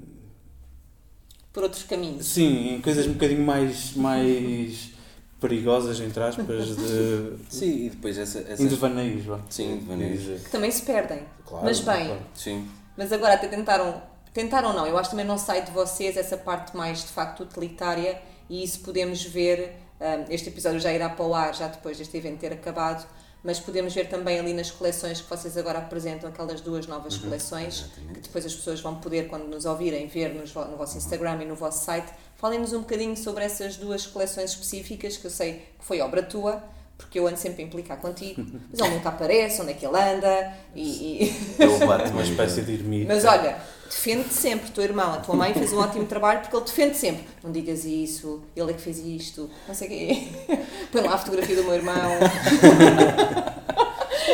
Por 1.53 1.63
outros 1.63 1.83
caminhos. 1.83 2.25
sim, 2.25 2.75
em 2.75 2.81
coisas 2.81 3.07
um 3.07 3.13
bocadinho 3.13 3.45
mais, 3.45 3.95
mais 3.95 4.91
perigosas, 5.39 6.01
entre 6.01 6.21
aspas, 6.21 6.75
de. 6.75 7.37
Sim, 7.47 7.85
e 7.85 7.89
depois 7.91 8.17
essa. 8.17 8.39
essa 8.39 8.61
em 8.61 8.67
devaneios, 8.67 9.23
vá. 9.23 9.39
Sim, 9.49 9.77
devaneios. 9.77 10.41
Que 10.43 10.49
também 10.49 10.69
se 10.69 10.81
perdem. 10.81 11.21
Claro, 11.45 11.63
Mas 11.63 11.79
bem, 11.79 12.07
claro. 12.07 12.21
Sim. 12.35 12.67
Mas 12.97 13.13
agora 13.13 13.35
até 13.35 13.47
tentaram, 13.47 14.03
tentaram 14.33 14.73
não, 14.73 14.85
eu 14.85 14.97
acho 14.97 15.11
que 15.11 15.15
também 15.15 15.25
não 15.25 15.37
sai 15.37 15.63
de 15.63 15.71
vocês 15.71 16.17
essa 16.17 16.35
parte 16.35 16.75
mais 16.75 16.99
de 16.99 17.07
facto 17.07 17.43
utilitária 17.43 18.21
e 18.49 18.61
isso 18.65 18.81
podemos 18.81 19.23
ver, 19.23 19.75
hum, 20.01 20.25
este 20.29 20.49
episódio 20.49 20.81
já 20.81 20.91
irá 20.91 21.07
para 21.07 21.25
o 21.25 21.33
ar 21.33 21.55
já 21.55 21.69
depois 21.69 21.97
deste 21.97 22.17
evento 22.17 22.39
ter 22.39 22.51
acabado, 22.51 23.07
mas 23.43 23.59
podemos 23.59 23.93
ver 23.93 24.09
também 24.09 24.37
ali 24.39 24.53
nas 24.53 24.69
coleções 24.71 25.21
que 25.21 25.29
vocês 25.29 25.55
agora 25.57 25.79
apresentam, 25.79 26.29
aquelas 26.29 26.59
duas 26.61 26.85
novas 26.87 27.17
coleções, 27.17 27.79
que 27.79 27.85
Exatamente. 27.85 28.19
depois 28.21 28.45
as 28.45 28.53
pessoas 28.55 28.81
vão 28.81 28.95
poder, 28.95 29.27
quando 29.29 29.45
nos 29.47 29.65
ouvirem, 29.65 30.07
ver 30.07 30.33
vo- 30.45 30.65
no 30.65 30.75
vosso 30.77 30.97
Instagram 30.97 31.41
e 31.43 31.45
no 31.45 31.55
vosso 31.55 31.83
site. 31.85 32.11
Falem-nos 32.35 32.73
um 32.73 32.79
bocadinho 32.79 33.15
sobre 33.17 33.43
essas 33.43 33.77
duas 33.77 34.05
coleções 34.05 34.51
específicas, 34.51 35.17
que 35.17 35.25
eu 35.25 35.31
sei 35.31 35.53
que 35.79 35.85
foi 35.85 36.01
obra 36.01 36.21
tua, 36.23 36.61
porque 36.99 37.17
eu 37.17 37.25
ando 37.27 37.37
sempre 37.37 37.63
a 37.63 37.65
implicar 37.65 37.97
contigo, 37.97 38.45
mas 38.69 38.79
ele 38.79 38.89
nunca 38.95 39.09
aparece, 39.09 39.59
onde 39.61 39.71
é 39.71 39.73
que 39.73 39.83
ele 39.85 39.97
anda, 39.97 40.53
e- 40.75 41.23
e... 41.23 41.55
Eu 41.63 41.79
bato 41.87 42.11
Uma 42.11 42.21
espécie 42.21 42.61
de 42.61 42.73
ermita. 42.73 43.11
Mas 43.11 43.25
olha, 43.25 43.55
defende-te 43.89 44.33
sempre, 44.33 44.69
o 44.69 44.71
teu 44.71 44.83
irmão, 44.83 45.13
a 45.13 45.17
tua 45.17 45.33
mãe 45.35 45.51
fez 45.53 45.73
um 45.73 45.79
ótimo 45.79 46.05
trabalho 46.05 46.41
porque 46.41 46.55
ele 46.55 46.65
defende 46.65 46.95
sempre. 46.97 47.25
Não 47.43 47.51
digas 47.51 47.83
isso, 47.85 48.43
ele 48.55 48.69
é 48.69 48.73
que 48.75 48.81
fez 48.81 48.99
isto, 48.99 49.49
não 49.67 49.73
sei 49.73 49.87
o 49.87 49.89
quê. 49.89 50.27
Põe 50.91 51.01
lá 51.01 51.13
a 51.15 51.17
fotografia 51.17 51.55
do 51.55 51.63
meu 51.63 51.73
irmão. 51.73 51.95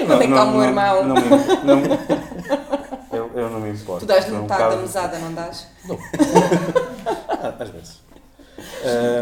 Onde 0.03 0.13
é 0.13 0.17
que 0.17 0.23
está 0.25 0.43
o 0.43 0.51
meu 0.51 0.63
irmão? 0.63 1.03
Não, 1.05 1.15
me- 1.15 1.29
não, 1.63 1.81
eu, 3.17 3.31
eu 3.33 3.49
não 3.49 3.59
me 3.61 3.69
importo. 3.71 4.01
Tu 4.05 4.07
dás-lhe 4.07 4.29
Foi 4.31 4.39
um 4.39 4.41
metade 4.41 4.75
da 4.75 4.81
mesada, 4.81 5.19
não 5.19 5.33
dás? 5.33 5.67
Ah, 7.29 7.55
Às 7.59 7.69
vezes. 7.69 8.04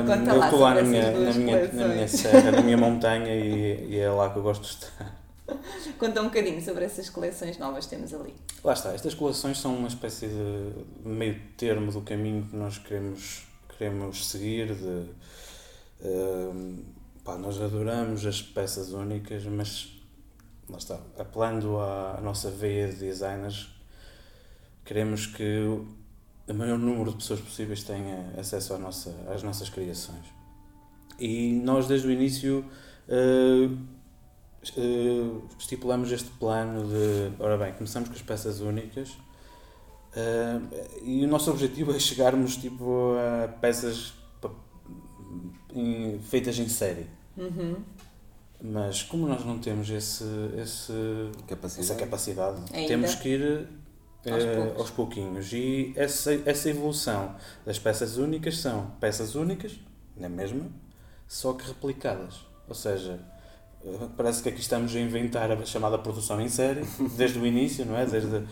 Conta 0.05 0.31
eu 0.31 0.43
estou 0.43 0.59
lá 0.59 0.75
na 0.75 0.81
minha, 0.81 1.11
na, 1.11 1.33
minha, 1.33 1.73
na 1.73 1.87
minha 1.87 2.07
serra, 2.07 2.51
na 2.51 2.61
minha 2.61 2.77
montanha 2.77 3.33
e, 3.33 3.89
e 3.89 3.99
é 3.99 4.09
lá 4.09 4.29
que 4.29 4.37
eu 4.37 4.43
gosto 4.43 4.61
de 4.63 4.67
estar. 4.69 5.23
Conta 5.99 6.21
um 6.21 6.25
bocadinho 6.25 6.61
sobre 6.61 6.85
essas 6.85 7.09
coleções 7.09 7.57
novas 7.57 7.85
que 7.85 7.95
temos 7.95 8.13
ali. 8.13 8.33
Lá 8.63 8.73
está, 8.73 8.93
estas 8.93 9.13
coleções 9.13 9.59
são 9.59 9.75
uma 9.75 9.87
espécie 9.87 10.27
de 10.27 11.07
meio 11.07 11.39
termo 11.57 11.91
do 11.91 12.01
caminho 12.01 12.43
que 12.43 12.55
nós 12.55 12.77
queremos, 12.77 13.45
queremos 13.77 14.27
seguir. 14.27 14.73
De, 14.73 15.09
ahm, 16.03 16.77
pá, 17.23 17.37
nós 17.37 17.61
adoramos 17.61 18.25
as 18.25 18.41
peças 18.41 18.91
únicas, 18.91 19.45
mas 19.45 19.91
lá 20.69 20.77
está, 20.77 20.99
apelando 21.17 21.77
à 21.79 22.19
nossa 22.21 22.49
veia 22.49 22.87
de 22.87 22.95
designers, 22.95 23.69
queremos 24.85 25.25
que 25.27 25.81
o 26.47 26.53
maior 26.53 26.77
número 26.77 27.11
de 27.11 27.17
pessoas 27.17 27.39
possíveis 27.39 27.83
tenha 27.83 28.33
acesso 28.37 28.73
à 28.73 28.77
nossa, 28.77 29.09
às 29.33 29.41
nossas 29.43 29.69
criações. 29.69 30.25
E 31.19 31.53
nós, 31.63 31.87
desde 31.87 32.07
o 32.07 32.11
início, 32.11 32.65
eh, 33.07 33.69
eh, 34.77 35.31
estipulamos 35.57 36.11
este 36.11 36.29
plano 36.31 36.85
de, 36.87 37.31
ora 37.41 37.57
bem, 37.57 37.73
começamos 37.73 38.09
com 38.09 38.15
as 38.15 38.21
peças 38.21 38.59
únicas 38.61 39.15
eh, 40.15 40.59
e 41.03 41.23
o 41.23 41.27
nosso 41.27 41.49
objetivo 41.51 41.91
é 41.95 41.99
chegarmos 41.99 42.57
tipo, 42.57 43.13
a 43.43 43.47
peças 43.47 44.13
em- 45.73 46.19
feitas 46.19 46.57
em 46.59 46.67
série. 46.67 47.07
Uhum. 47.37 47.77
Mas 48.61 49.03
como 49.03 49.27
nós 49.27 49.43
não 49.45 49.59
temos 49.59 49.89
esse, 49.89 50.23
esse, 50.61 50.93
Capacidade. 51.47 51.91
essa 51.91 51.95
capacidade, 51.95 52.61
Ainda? 52.73 52.87
temos 52.87 53.15
que 53.15 53.29
ir 53.29 53.67
Aos 54.29 54.43
eh, 54.43 54.55
poucos. 54.55 54.79
aos 54.79 54.89
pouquinhos. 54.91 55.53
E 55.53 55.93
essa, 55.95 56.33
essa 56.45 56.69
evolução 56.69 57.35
das 57.65 57.77
peças 57.77 58.17
únicas 58.17 58.57
são 58.57 58.91
peças 58.99 59.35
únicas, 59.35 59.73
na 60.15 60.29
mesma, 60.29 60.65
só 61.27 61.53
que 61.53 61.65
replicadas. 61.67 62.45
Ou 62.67 62.75
seja, 62.75 63.19
parece 64.15 64.41
que 64.41 64.49
aqui 64.49 64.61
estamos 64.61 64.95
a 64.95 64.99
inventar 64.99 65.51
a 65.51 65.65
chamada 65.65 65.97
produção 65.97 66.39
em 66.39 66.47
série, 66.47 66.85
desde 67.17 67.37
o 67.37 67.45
início, 67.45 67.85
não 67.85 67.97
é? 67.97 68.05
Desde 68.05 68.43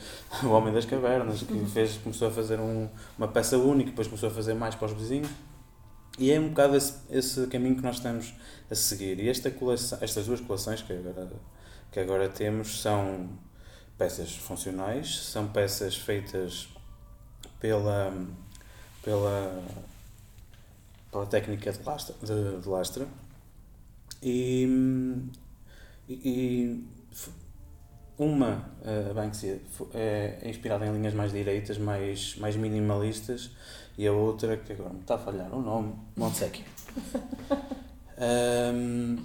o 0.43 0.49
Homem 0.49 0.73
das 0.73 0.85
Cavernas, 0.85 1.41
que 1.43 1.65
fez, 1.67 1.97
começou 1.97 2.27
a 2.27 2.31
fazer 2.31 2.59
um, 2.59 2.89
uma 3.17 3.27
peça 3.27 3.57
única, 3.57 3.91
depois 3.91 4.07
começou 4.07 4.29
a 4.29 4.31
fazer 4.31 4.53
mais 4.53 4.75
para 4.75 4.87
os 4.87 4.93
vizinhos. 4.93 5.29
E 6.19 6.31
é 6.31 6.39
um 6.39 6.49
bocado 6.49 6.75
esse, 6.75 6.95
esse 7.09 7.47
caminho 7.47 7.75
que 7.77 7.81
nós 7.81 7.95
estamos 7.95 8.33
a 8.69 8.75
seguir. 8.75 9.19
E 9.19 9.29
esta 9.29 9.49
coleção, 9.49 9.97
estas 10.01 10.25
duas 10.25 10.41
coleções 10.41 10.81
que 10.81 10.91
agora, 10.91 11.31
que 11.91 11.99
agora 11.99 12.29
temos 12.29 12.81
são 12.81 13.29
peças 14.01 14.35
funcionais, 14.35 15.15
são 15.25 15.47
peças 15.47 15.95
feitas 15.95 16.67
pela, 17.59 18.11
pela, 19.03 19.63
pela 21.11 21.25
técnica 21.27 21.71
de 21.71 21.83
lastra, 21.83 22.15
de, 22.23 22.61
de 22.61 22.67
lastra. 22.67 23.07
E, 24.23 24.67
e, 26.09 26.83
uma, 28.17 28.65
a 29.09 29.13
Banksia, 29.13 29.61
f- 29.71 29.85
é, 29.93 30.49
inspirada 30.49 30.87
em 30.87 30.93
linhas 30.93 31.13
mais 31.13 31.31
direitas, 31.31 31.77
mais, 31.77 32.35
mais 32.37 32.55
minimalistas, 32.55 33.51
e 33.99 34.07
a 34.07 34.11
outra, 34.11 34.57
que 34.57 34.73
agora 34.73 34.93
me 34.93 35.01
está 35.01 35.13
a 35.13 35.19
falhar 35.19 35.53
o 35.53 35.61
nome, 35.61 35.93
Montsecchi. 36.17 36.65
Ahm, 38.17 39.17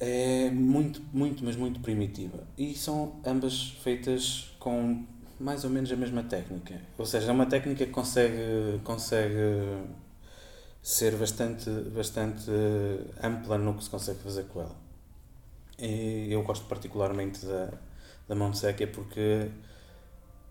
é 0.00 0.50
muito, 0.50 1.02
muito, 1.12 1.44
mas 1.44 1.56
muito 1.56 1.80
primitiva. 1.80 2.46
E 2.56 2.74
são 2.74 3.20
ambas 3.24 3.70
feitas 3.82 4.52
com 4.58 5.04
mais 5.40 5.64
ou 5.64 5.70
menos 5.70 5.90
a 5.92 5.96
mesma 5.96 6.22
técnica. 6.22 6.80
Ou 6.96 7.06
seja, 7.06 7.30
é 7.30 7.32
uma 7.32 7.46
técnica 7.46 7.86
que 7.86 7.92
consegue, 7.92 8.80
consegue 8.84 9.36
ser 10.82 11.16
bastante, 11.16 11.70
bastante 11.94 12.50
ampla 13.22 13.58
no 13.58 13.74
que 13.74 13.84
se 13.84 13.90
consegue 13.90 14.18
fazer 14.20 14.44
com 14.44 14.60
ela. 14.60 14.76
E 15.78 16.32
eu 16.32 16.42
gosto 16.42 16.66
particularmente 16.66 17.46
da, 17.46 17.72
da 18.26 18.34
Montsecchia 18.34 18.88
porque 18.88 19.48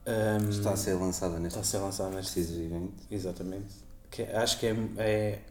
ahm, 0.06 0.50
Está 0.50 0.72
a 0.72 0.77
ser 0.77 0.94
lançada 0.94 1.38
neste 1.38 1.60
está 1.60 1.60
a 1.60 1.63
ser 1.63 1.77
lançada 1.80 2.16
neste 2.16 2.34
preciso 2.34 2.62
evento. 2.62 3.04
Exatamente. 3.12 3.74
Que 4.10 4.24
acho 4.24 4.58
que 4.58 4.68
é, 4.68 4.75
é, 4.98 5.42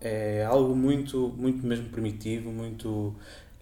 é 0.00 0.44
algo 0.44 0.74
muito, 0.74 1.34
muito 1.36 1.66
mesmo 1.66 1.88
primitivo, 1.88 2.50
muito. 2.50 3.14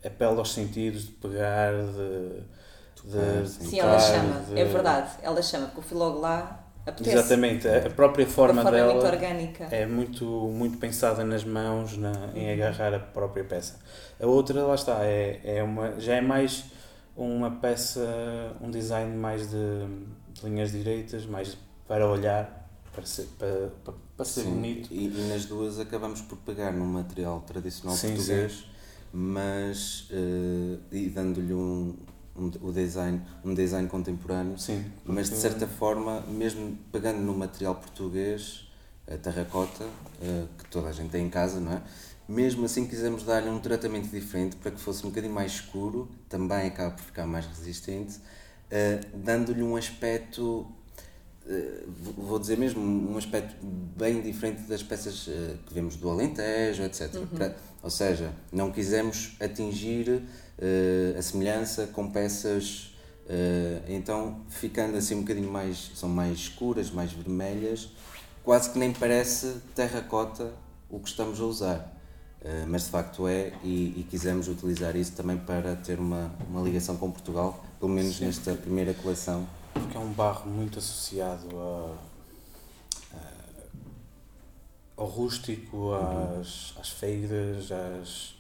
apela 0.05 0.39
aos 0.39 0.53
sentidos, 0.53 1.07
de 1.07 1.13
pegar, 1.13 1.73
de. 1.73 3.11
de 3.11 3.49
sim, 3.49 3.65
sim 3.65 3.79
ela 3.81 3.99
chama, 3.99 4.41
de... 4.41 4.59
é 4.59 4.65
verdade, 4.65 5.11
ela 5.23 5.43
chama, 5.43 5.67
porque 5.67 5.81
eu 5.81 5.85
fui 5.85 5.99
logo 5.99 6.21
lá. 6.21 6.61
Apetece. 6.87 7.17
Exatamente, 7.17 7.67
a 7.67 7.89
própria 7.89 8.27
forma, 8.27 8.61
a 8.61 8.65
forma 8.65 8.77
dela 8.77 8.91
é 8.91 8.95
muito 8.95 9.07
orgânica. 9.07 9.65
é 9.71 9.87
muito, 9.87 10.25
muito 10.27 10.77
pensada 10.77 11.25
nas 11.25 11.43
mãos, 11.43 11.97
na, 11.97 12.13
em 12.35 12.53
agarrar 12.53 12.93
a 12.93 12.99
própria 12.99 13.43
peça. 13.43 13.79
A 14.21 14.27
outra, 14.27 14.63
lá 14.63 14.75
está, 14.75 15.03
é, 15.03 15.41
é 15.45 15.63
uma, 15.63 15.99
já 15.99 16.17
é 16.17 16.21
mais 16.21 16.67
uma 17.17 17.51
peça, 17.53 18.05
um 18.61 18.71
design 18.71 19.17
mais 19.17 19.49
de, 19.49 19.87
de 20.35 20.45
linhas 20.45 20.73
direitas, 20.73 21.25
mais 21.25 21.57
para 21.87 22.07
olhar, 22.07 22.64
para 22.95 23.07
ser, 23.07 23.27
para, 23.39 23.71
para, 24.17 24.25
ser 24.25 24.43
sim, 24.43 24.51
bonito. 24.51 24.89
E, 24.93 25.07
e, 25.07 25.29
nas 25.29 25.45
duas 25.47 25.79
acabamos 25.79 26.21
por 26.23 26.39
pegar 26.39 26.73
num 26.73 26.87
material 26.87 27.41
tradicional 27.41 27.97
sim, 27.97 28.15
português, 28.15 28.53
sim. 28.53 28.65
mas 29.13 30.09
uh, 30.11 30.81
e 30.93 31.09
dando-lhe 31.09 31.53
um, 31.53 31.97
um, 32.37 32.51
o 32.63 32.73
design, 32.73 33.21
um 33.45 33.55
design 33.55 33.89
contemporâneo, 33.89 34.59
sim, 34.59 34.85
mas 35.05 35.29
de 35.29 35.37
certa 35.37 35.67
forma, 35.67 36.21
mesmo 36.23 36.79
pegando 36.93 37.21
no 37.21 37.35
material 37.35 37.75
português, 37.75 38.69
a 39.07 39.17
terracota, 39.17 39.85
uh, 39.85 40.49
que 40.57 40.69
toda 40.71 40.89
a 40.89 40.93
gente 40.93 41.11
tem 41.11 41.27
em 41.27 41.31
casa, 41.31 41.61
não 41.61 41.73
é? 41.73 41.83
mesmo 42.29 42.65
assim 42.65 42.87
quisemos 42.87 43.23
dar-lhe 43.23 43.49
um 43.51 43.59
tratamento 43.59 44.09
diferente 44.09 44.57
para 44.57 44.71
que 44.71 44.81
fosse 44.81 45.05
um 45.05 45.11
bocadinho 45.11 45.35
mais 45.35 45.53
escuro, 45.53 46.09
também 46.29 46.67
acaba 46.69 46.93
por 46.93 47.05
ficar 47.05 47.27
mais 47.27 47.47
resistente, 47.47 48.17
uh, 48.17 49.07
dando-lhe 49.17 49.63
um 49.63 49.77
aspecto, 49.77 50.67
vou 52.17 52.39
dizer 52.39 52.57
mesmo, 52.57 52.81
um 52.83 53.17
aspecto 53.19 53.55
bem 53.97 54.21
diferente 54.23 54.63
das 54.63 54.83
peças 54.83 55.27
uh, 55.27 55.59
que 55.67 55.75
vemos 55.75 55.97
do 55.97 56.09
Alentejo, 56.09 56.83
etc. 56.83 57.15
Uhum. 57.15 57.27
Para, 57.27 57.57
ou 57.83 57.91
seja, 57.91 58.33
não 58.53 58.73
quisemos 58.73 59.37
atingir 59.41 60.23
a 61.19 61.21
semelhança 61.21 61.89
com 61.89 62.11
peças, 62.11 62.95
então 63.89 64.41
ficando 64.49 64.97
assim 64.97 65.17
um 65.17 65.21
bocadinho 65.21 65.51
mais, 65.51 65.91
são 65.95 66.09
mais 66.09 66.39
escuras, 66.39 66.91
mais 66.91 67.13
vermelhas, 67.13 67.91
quase 68.43 68.71
que 68.71 68.79
nem 68.79 68.93
parece 68.93 69.57
terracota 69.75 70.55
o 70.89 70.99
que 71.01 71.09
estamos 71.09 71.41
a 71.41 71.45
usar. 71.45 71.95
Eh, 72.45 72.65
mas 72.69 72.85
de 72.85 72.91
facto 72.91 73.27
é, 73.27 73.55
e, 73.63 73.95
e, 74.01 74.07
quisemos 74.11 74.49
utilizar 74.49 74.95
isso 74.97 75.13
também 75.13 75.39
para 75.39 75.77
ter 75.77 75.99
uma, 75.99 76.31
uma 76.47 76.61
ligação 76.61 76.95
com 76.95 77.11
Portugal, 77.11 77.65
pelo 77.81 77.91
menos 77.91 78.17
Sim. 78.17 78.27
nesta 78.27 78.53
primeira 78.53 78.93
coleção. 78.93 79.47
Porque 79.75 79.97
é 79.97 80.01
um 80.01 80.13
barro 80.13 80.51
muito 80.51 80.79
associado 80.79 81.49
a, 81.61 83.17
a 83.17 83.45
ao 84.97 85.07
rústico, 85.07 85.77
uhum. 85.77 86.41
às, 86.41 86.75
às 86.81 86.89
feiras, 86.89 87.71
às, 87.71 88.35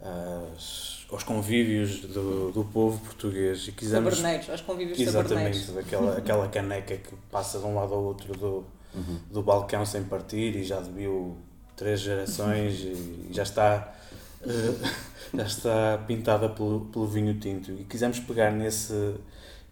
às, 0.00 1.06
aos 1.10 1.22
convívios 1.22 2.00
do, 2.00 2.52
do 2.52 2.64
povo 2.64 2.98
português. 3.00 3.66
E 3.68 3.72
quisemos, 3.72 4.22
aos 4.50 4.60
convívios 4.60 4.98
Exatamente, 4.98 5.70
daquela 5.70 6.18
aquela 6.18 6.48
caneca 6.48 6.96
que 6.96 7.14
passa 7.30 7.58
de 7.58 7.64
um 7.64 7.74
lado 7.74 7.94
ao 7.94 8.02
outro 8.02 8.36
do, 8.36 8.64
uhum. 8.94 9.18
do 9.30 9.42
balcão 9.42 9.84
sem 9.86 10.04
partir 10.04 10.56
e 10.56 10.64
já 10.64 10.80
deviu 10.80 11.36
três 11.76 12.00
gerações 12.00 12.80
e 12.80 13.28
já 13.30 13.42
está 13.42 13.94
uh, 14.42 14.88
já 15.34 15.44
está 15.44 16.04
pintada 16.06 16.48
pelo, 16.48 16.86
pelo 16.86 17.06
vinho 17.06 17.34
tinto 17.38 17.72
e 17.72 17.84
quisemos 17.84 18.20
pegar 18.20 18.50
nesse 18.50 19.14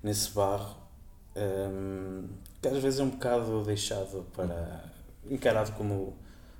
nesse 0.02 0.30
barro 0.32 0.76
um, 1.36 2.28
que 2.60 2.68
às 2.68 2.78
vezes 2.82 3.00
é 3.00 3.02
um 3.02 3.10
bocado 3.10 3.62
deixado 3.64 4.26
para 4.34 4.84
encarado 5.30 5.72
como 5.72 6.16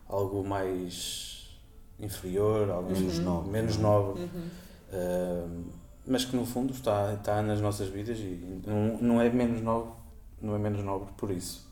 algo 0.08 0.44
mais 0.44 1.58
inferior 1.98 2.70
algo 2.70 2.90
menos 2.90 3.18
uhum. 3.18 3.24
nobre 3.24 3.50
menos 3.50 3.76
nobre 3.76 4.22
uhum. 4.22 4.48
uh, 4.92 5.64
mas 6.06 6.24
que 6.24 6.36
no 6.36 6.46
fundo 6.46 6.72
está 6.72 7.14
está 7.14 7.42
nas 7.42 7.60
nossas 7.60 7.88
vidas 7.88 8.18
e 8.18 8.60
não, 8.66 8.98
não 8.98 9.20
é 9.20 9.28
menos 9.28 9.60
nobre 9.60 9.92
não 10.40 10.54
é 10.54 10.58
menos 10.58 10.84
nobre 10.84 11.12
por 11.16 11.30
isso 11.30 11.68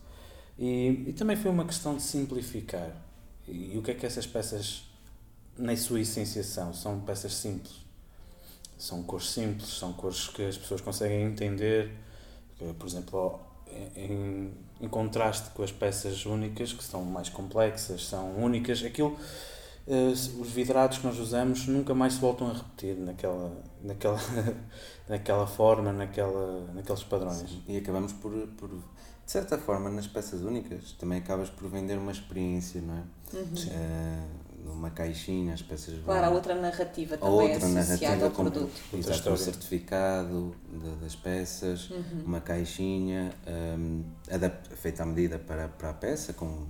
e, 0.58 1.04
e 1.08 1.12
também 1.12 1.36
foi 1.36 1.50
uma 1.50 1.64
questão 1.64 1.94
de 1.94 2.02
simplificar 2.02 2.90
e 3.48 3.78
o 3.78 3.82
que 3.82 3.90
é 3.90 3.94
que 3.94 4.04
essas 4.04 4.26
peças, 4.26 4.84
na 5.56 5.74
sua 5.76 6.00
essência, 6.00 6.44
são? 6.44 6.74
São 6.74 7.00
peças 7.00 7.34
simples. 7.34 7.76
São 8.78 9.02
cores 9.02 9.30
simples, 9.30 9.68
são 9.68 9.92
cores 9.92 10.28
que 10.28 10.44
as 10.44 10.56
pessoas 10.56 10.80
conseguem 10.80 11.22
entender. 11.24 11.92
Por 12.78 12.86
exemplo, 12.86 13.40
em, 13.96 14.50
em 14.80 14.88
contraste 14.88 15.50
com 15.50 15.62
as 15.62 15.72
peças 15.72 16.24
únicas, 16.24 16.72
que 16.72 16.82
são 16.82 17.04
mais 17.04 17.28
complexas, 17.28 18.06
são 18.06 18.36
únicas, 18.36 18.82
aquilo 18.84 19.16
Uh, 19.88 20.12
os 20.12 20.50
vidrados 20.50 20.98
que 20.98 21.06
nós 21.06 21.18
usamos 21.18 21.66
nunca 21.66 21.94
mais 21.94 22.12
se 22.12 22.20
voltam 22.20 22.50
a 22.50 22.52
repetir 22.52 22.94
naquela, 22.94 23.50
naquela, 23.82 24.20
naquela 25.08 25.46
forma, 25.46 25.90
naquela, 25.94 26.70
naqueles 26.74 27.02
padrões. 27.04 27.38
Sim. 27.38 27.62
E 27.66 27.78
acabamos 27.78 28.12
por, 28.12 28.30
por, 28.58 28.68
de 28.68 28.82
certa 29.24 29.56
forma, 29.56 29.88
nas 29.88 30.06
peças 30.06 30.42
únicas, 30.42 30.92
também 30.92 31.20
acabas 31.20 31.48
por 31.48 31.70
vender 31.70 31.96
uma 31.96 32.12
experiência, 32.12 32.82
não 32.82 32.96
é? 32.96 33.02
Uhum. 33.32 33.42
Uh, 33.42 34.47
numa 34.64 34.90
caixinha, 34.90 35.54
as 35.54 35.62
peças 35.62 35.94
Claro, 36.04 36.26
há 36.26 36.30
outra 36.30 36.54
narrativa 36.54 37.16
também 37.16 37.52
outra 37.52 37.68
narrativa 37.68 38.24
ao 38.24 38.30
com, 38.30 38.42
produto. 38.42 38.70
Exato, 38.92 39.30
um 39.30 39.36
certificado 39.36 40.54
de, 40.72 40.90
das 41.02 41.14
peças, 41.14 41.90
uhum. 41.90 42.22
uma 42.26 42.40
caixinha 42.40 43.32
um, 43.78 44.04
feita 44.76 45.02
à 45.02 45.06
medida 45.06 45.38
para, 45.38 45.68
para 45.68 45.90
a 45.90 45.94
peça, 45.94 46.32
com, 46.32 46.66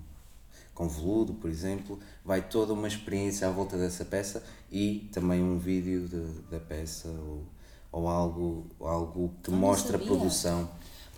com 0.75 0.89
veludo, 0.89 1.35
por 1.35 1.51
exemplo. 1.51 1.99
Vai 2.25 2.43
toda 2.43 2.73
uma 2.73 2.89
experiência 2.89 3.49
à 3.49 3.51
volta 3.51 3.77
dessa 3.77 4.05
peça 4.05 4.43
e 4.71 5.09
também 5.13 5.43
um 5.43 5.59
vídeo 5.59 6.09
de, 6.09 6.21
da 6.51 6.61
peça 6.61 7.09
ou, 7.09 7.45
ou 7.93 8.09
algo, 8.09 8.67
algo 8.81 9.35
que 9.43 9.51
mostra 9.51 9.97
a 9.97 10.01
produção. 10.01 10.69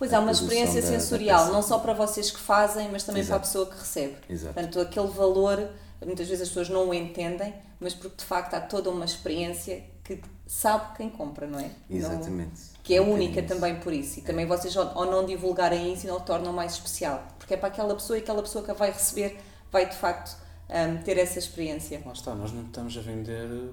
Pois 0.01 0.11
há 0.15 0.19
uma 0.19 0.31
experiência 0.31 0.81
sensorial, 0.81 1.45
da 1.45 1.51
não 1.51 1.61
só 1.61 1.77
para 1.77 1.93
vocês 1.93 2.31
que 2.31 2.39
fazem, 2.39 2.89
mas 2.91 3.03
também 3.03 3.21
Exato. 3.21 3.39
para 3.39 3.45
a 3.45 3.47
pessoa 3.47 3.65
que 3.67 3.77
recebe. 3.77 4.15
Exato. 4.27 4.55
Portanto, 4.55 4.79
aquele 4.79 5.07
valor, 5.09 5.69
muitas 6.05 6.27
vezes 6.27 6.43
as 6.43 6.47
pessoas 6.49 6.69
não 6.69 6.89
o 6.89 6.93
entendem, 6.93 7.53
mas 7.79 7.93
porque 7.93 8.17
de 8.17 8.25
facto 8.25 8.53
há 8.53 8.61
toda 8.61 8.89
uma 8.89 9.05
experiência 9.05 9.83
que 10.03 10.19
sabe 10.47 10.97
quem 10.97 11.09
compra, 11.09 11.47
não 11.47 11.59
é? 11.59 11.71
Exatamente. 11.89 12.51
Não, 12.51 12.81
que 12.83 12.95
é 12.95 13.01
única 13.01 13.41
também 13.43 13.79
por 13.79 13.93
isso. 13.93 14.19
E 14.19 14.21
também 14.21 14.45
vocês, 14.45 14.75
ao 14.75 15.05
não 15.05 15.25
divulgarem 15.25 15.93
isso, 15.93 16.07
não 16.07 16.17
o 16.17 16.19
tornam 16.19 16.51
mais 16.51 16.73
especial. 16.73 17.25
Porque 17.37 17.53
é 17.53 17.57
para 17.57 17.69
aquela 17.69 17.93
pessoa 17.93 18.17
e 18.17 18.21
aquela 18.21 18.41
pessoa 18.41 18.63
que 18.63 18.71
a 18.71 18.73
vai 18.73 18.91
receber 18.91 19.37
vai 19.71 19.87
de 19.87 19.95
facto 19.95 20.37
um, 20.69 21.01
ter 21.03 21.17
essa 21.17 21.39
experiência. 21.39 22.01
Lá 22.05 22.11
está, 22.11 22.33
nós 22.35 22.51
não 22.51 22.63
estamos 22.63 22.97
a 22.97 23.01
vender 23.01 23.71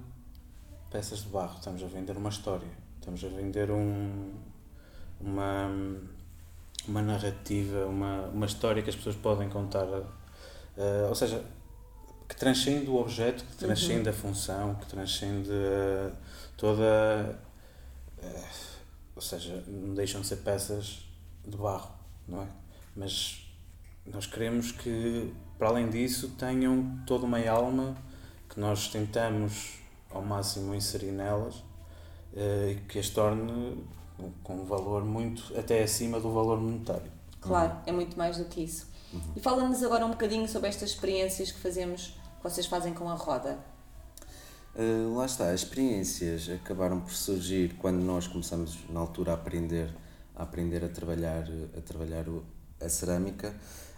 peças 0.90 1.20
de 1.20 1.28
barro, 1.28 1.56
estamos 1.58 1.82
a 1.82 1.86
vender 1.86 2.16
uma 2.16 2.28
história. 2.28 2.68
Estamos 2.98 3.24
a 3.24 3.28
vender 3.28 3.70
um, 3.70 4.34
uma 5.20 5.70
uma 6.88 7.02
narrativa, 7.02 7.86
uma, 7.86 8.22
uma 8.28 8.46
história 8.46 8.82
que 8.82 8.90
as 8.90 8.96
pessoas 8.96 9.14
podem 9.14 9.48
contar. 9.48 9.86
Uh, 9.86 11.08
ou 11.08 11.14
seja, 11.14 11.44
que 12.28 12.36
transcende 12.36 12.88
o 12.90 12.96
objeto, 12.96 13.44
que 13.44 13.56
transcende 13.56 14.08
uhum. 14.08 14.14
a 14.14 14.18
função, 14.18 14.74
que 14.74 14.86
transcende 14.86 15.50
uh, 15.50 16.12
toda. 16.56 17.38
Uh, 18.22 18.68
ou 19.16 19.22
seja, 19.22 19.64
não 19.66 19.94
deixam 19.94 20.20
de 20.20 20.26
ser 20.26 20.36
peças 20.36 21.04
de 21.44 21.56
barro, 21.56 21.90
não 22.26 22.42
é? 22.42 22.46
Mas 22.94 23.50
nós 24.06 24.26
queremos 24.26 24.70
que, 24.70 25.32
para 25.58 25.68
além 25.68 25.90
disso, 25.90 26.28
tenham 26.38 27.00
toda 27.06 27.24
uma 27.24 27.44
alma 27.48 27.96
que 28.48 28.60
nós 28.60 28.88
tentamos 28.88 29.78
ao 30.10 30.22
máximo 30.22 30.74
inserir 30.74 31.10
nelas 31.10 31.62
e 32.32 32.76
que 32.88 32.98
as 32.98 33.10
torne 33.10 33.84
com 34.42 34.54
um 34.54 34.64
valor 34.64 35.04
muito 35.04 35.52
até 35.58 35.82
acima 35.82 36.20
do 36.20 36.32
valor 36.32 36.60
monetário. 36.60 37.10
Claro, 37.40 37.72
uhum. 37.72 37.82
é 37.86 37.92
muito 37.92 38.16
mais 38.16 38.36
do 38.36 38.44
que 38.44 38.62
isso. 38.62 38.86
Uhum. 39.12 39.20
E 39.36 39.40
fala-nos 39.40 39.82
agora 39.82 40.04
um 40.04 40.10
bocadinho 40.10 40.48
sobre 40.48 40.68
estas 40.68 40.90
experiências 40.90 41.52
que 41.52 41.58
fazemos, 41.60 42.17
vocês 42.48 42.66
fazem 42.66 42.94
com 42.94 43.08
a 43.08 43.14
roda. 43.14 43.58
Uh, 44.74 45.14
lá 45.16 45.26
está, 45.26 45.50
as 45.50 45.62
experiências 45.62 46.48
acabaram 46.48 47.00
por 47.00 47.12
surgir 47.12 47.74
quando 47.78 47.98
nós 47.98 48.26
começamos 48.26 48.78
na 48.88 49.00
altura 49.00 49.32
a 49.32 49.34
aprender 49.34 49.94
a 50.37 50.42
aprender 50.44 50.84
a 50.84 50.88
trabalhar 50.88 51.44
a 51.76 51.80
trabalhar 51.80 52.24
a 52.80 52.88
cerâmica. 52.88 53.54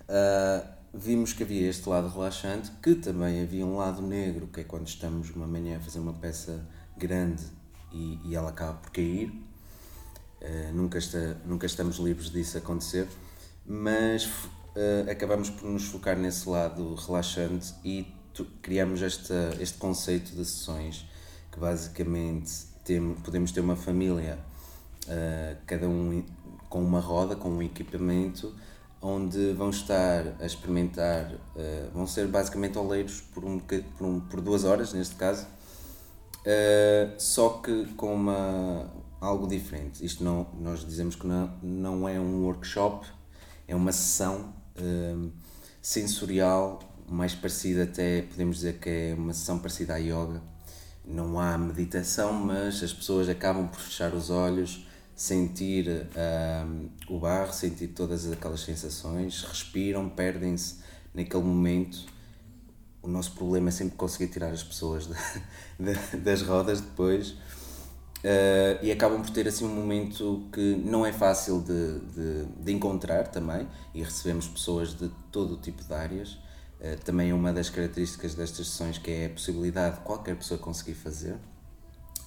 Uh, 0.08 0.66
vimos 0.92 1.32
que 1.32 1.42
havia 1.42 1.68
este 1.68 1.88
lado 1.88 2.08
relaxante, 2.08 2.70
que 2.82 2.94
também 2.94 3.42
havia 3.42 3.64
um 3.64 3.76
lado 3.76 4.00
negro, 4.00 4.46
que 4.46 4.60
é 4.60 4.64
quando 4.64 4.88
estamos 4.88 5.30
uma 5.30 5.46
manhã 5.46 5.76
a 5.76 5.80
fazer 5.80 5.98
uma 5.98 6.14
peça 6.14 6.66
grande 6.96 7.44
e, 7.92 8.18
e 8.24 8.34
ela 8.34 8.48
acaba 8.50 8.74
por 8.74 8.90
cair 8.90 9.30
Uh, 10.40 10.72
nunca, 10.72 10.96
está, 10.96 11.36
nunca 11.44 11.66
estamos 11.66 11.98
livres 11.98 12.30
disso 12.30 12.56
acontecer, 12.56 13.06
mas 13.66 14.24
uh, 14.24 15.10
acabamos 15.10 15.50
por 15.50 15.68
nos 15.68 15.84
focar 15.84 16.16
nesse 16.16 16.48
lado 16.48 16.94
relaxante 16.94 17.74
e 17.84 18.06
criamos 18.62 19.02
esta, 19.02 19.56
este 19.60 19.78
conceito 19.78 20.34
de 20.34 20.44
sessões 20.44 21.06
que 21.50 21.58
basicamente 21.58 22.50
tem, 22.84 23.14
podemos 23.14 23.52
ter 23.52 23.60
uma 23.60 23.76
família, 23.76 24.38
uh, 25.06 25.56
cada 25.66 25.88
um 25.88 26.24
com 26.68 26.82
uma 26.82 27.00
roda, 27.00 27.34
com 27.36 27.50
um 27.50 27.62
equipamento, 27.62 28.54
onde 29.02 29.52
vão 29.52 29.70
estar 29.70 30.36
a 30.38 30.46
experimentar, 30.46 31.32
vão 31.92 32.06
ser 32.06 32.28
basicamente 32.28 32.76
oleiros 32.76 33.22
por, 33.32 33.44
um, 33.44 33.58
por, 33.58 34.06
um, 34.06 34.20
por 34.20 34.40
duas 34.42 34.62
horas, 34.62 34.92
neste 34.92 35.14
caso, 35.14 35.46
Uh, 36.40 37.20
só 37.20 37.50
que 37.50 37.84
com 37.96 38.14
uma, 38.14 38.90
algo 39.20 39.46
diferente. 39.46 40.04
Isto 40.04 40.24
não, 40.24 40.46
nós 40.58 40.84
dizemos 40.84 41.14
que 41.14 41.26
não, 41.26 41.52
não 41.62 42.08
é 42.08 42.18
um 42.18 42.44
workshop, 42.44 43.06
é 43.68 43.74
uma 43.74 43.92
sessão 43.92 44.54
uh, 44.78 45.30
sensorial, 45.82 46.80
mais 47.10 47.34
parecida 47.34 47.84
até, 47.84 48.22
podemos 48.22 48.56
dizer 48.56 48.78
que 48.78 48.88
é 48.88 49.14
uma 49.16 49.32
sessão 49.32 49.58
parecida 49.58 49.94
à 49.94 49.96
yoga. 49.98 50.42
Não 51.04 51.38
há 51.40 51.58
meditação, 51.58 52.32
mas 52.32 52.82
as 52.82 52.92
pessoas 52.92 53.28
acabam 53.28 53.66
por 53.68 53.80
fechar 53.80 54.14
os 54.14 54.30
olhos, 54.30 54.86
sentir 55.14 55.88
uh, 55.88 56.90
o 57.08 57.18
barro, 57.18 57.52
sentir 57.52 57.88
todas 57.88 58.30
aquelas 58.30 58.60
sensações, 58.60 59.42
respiram, 59.42 60.08
perdem-se 60.08 60.76
naquele 61.14 61.42
momento 61.42 62.06
o 63.02 63.08
nosso 63.08 63.32
problema 63.32 63.68
é 63.68 63.72
sempre 63.72 63.96
conseguir 63.96 64.28
tirar 64.28 64.50
as 64.50 64.62
pessoas 64.62 65.06
de, 65.06 65.14
de, 65.80 66.16
das 66.18 66.42
rodas 66.42 66.80
depois. 66.80 67.30
Uh, 68.20 68.76
e 68.82 68.92
acabam 68.92 69.22
por 69.22 69.30
ter 69.30 69.48
assim 69.48 69.64
um 69.64 69.74
momento 69.74 70.46
que 70.52 70.76
não 70.84 71.06
é 71.06 71.12
fácil 71.12 71.62
de, 71.62 72.00
de, 72.00 72.44
de 72.62 72.72
encontrar 72.72 73.28
também, 73.28 73.66
e 73.94 74.02
recebemos 74.02 74.46
pessoas 74.46 74.94
de 74.94 75.10
todo 75.32 75.54
o 75.54 75.56
tipo 75.56 75.82
de 75.82 75.94
áreas. 75.94 76.38
Uh, 76.80 76.96
também 77.04 77.30
é 77.30 77.34
uma 77.34 77.52
das 77.52 77.68
características 77.68 78.34
destas 78.34 78.68
sessões 78.68 78.96
que 78.96 79.10
é 79.10 79.26
a 79.26 79.30
possibilidade 79.30 79.96
de 79.96 80.02
qualquer 80.02 80.34
pessoa 80.36 80.58
conseguir 80.58 80.94
fazer. 80.94 81.36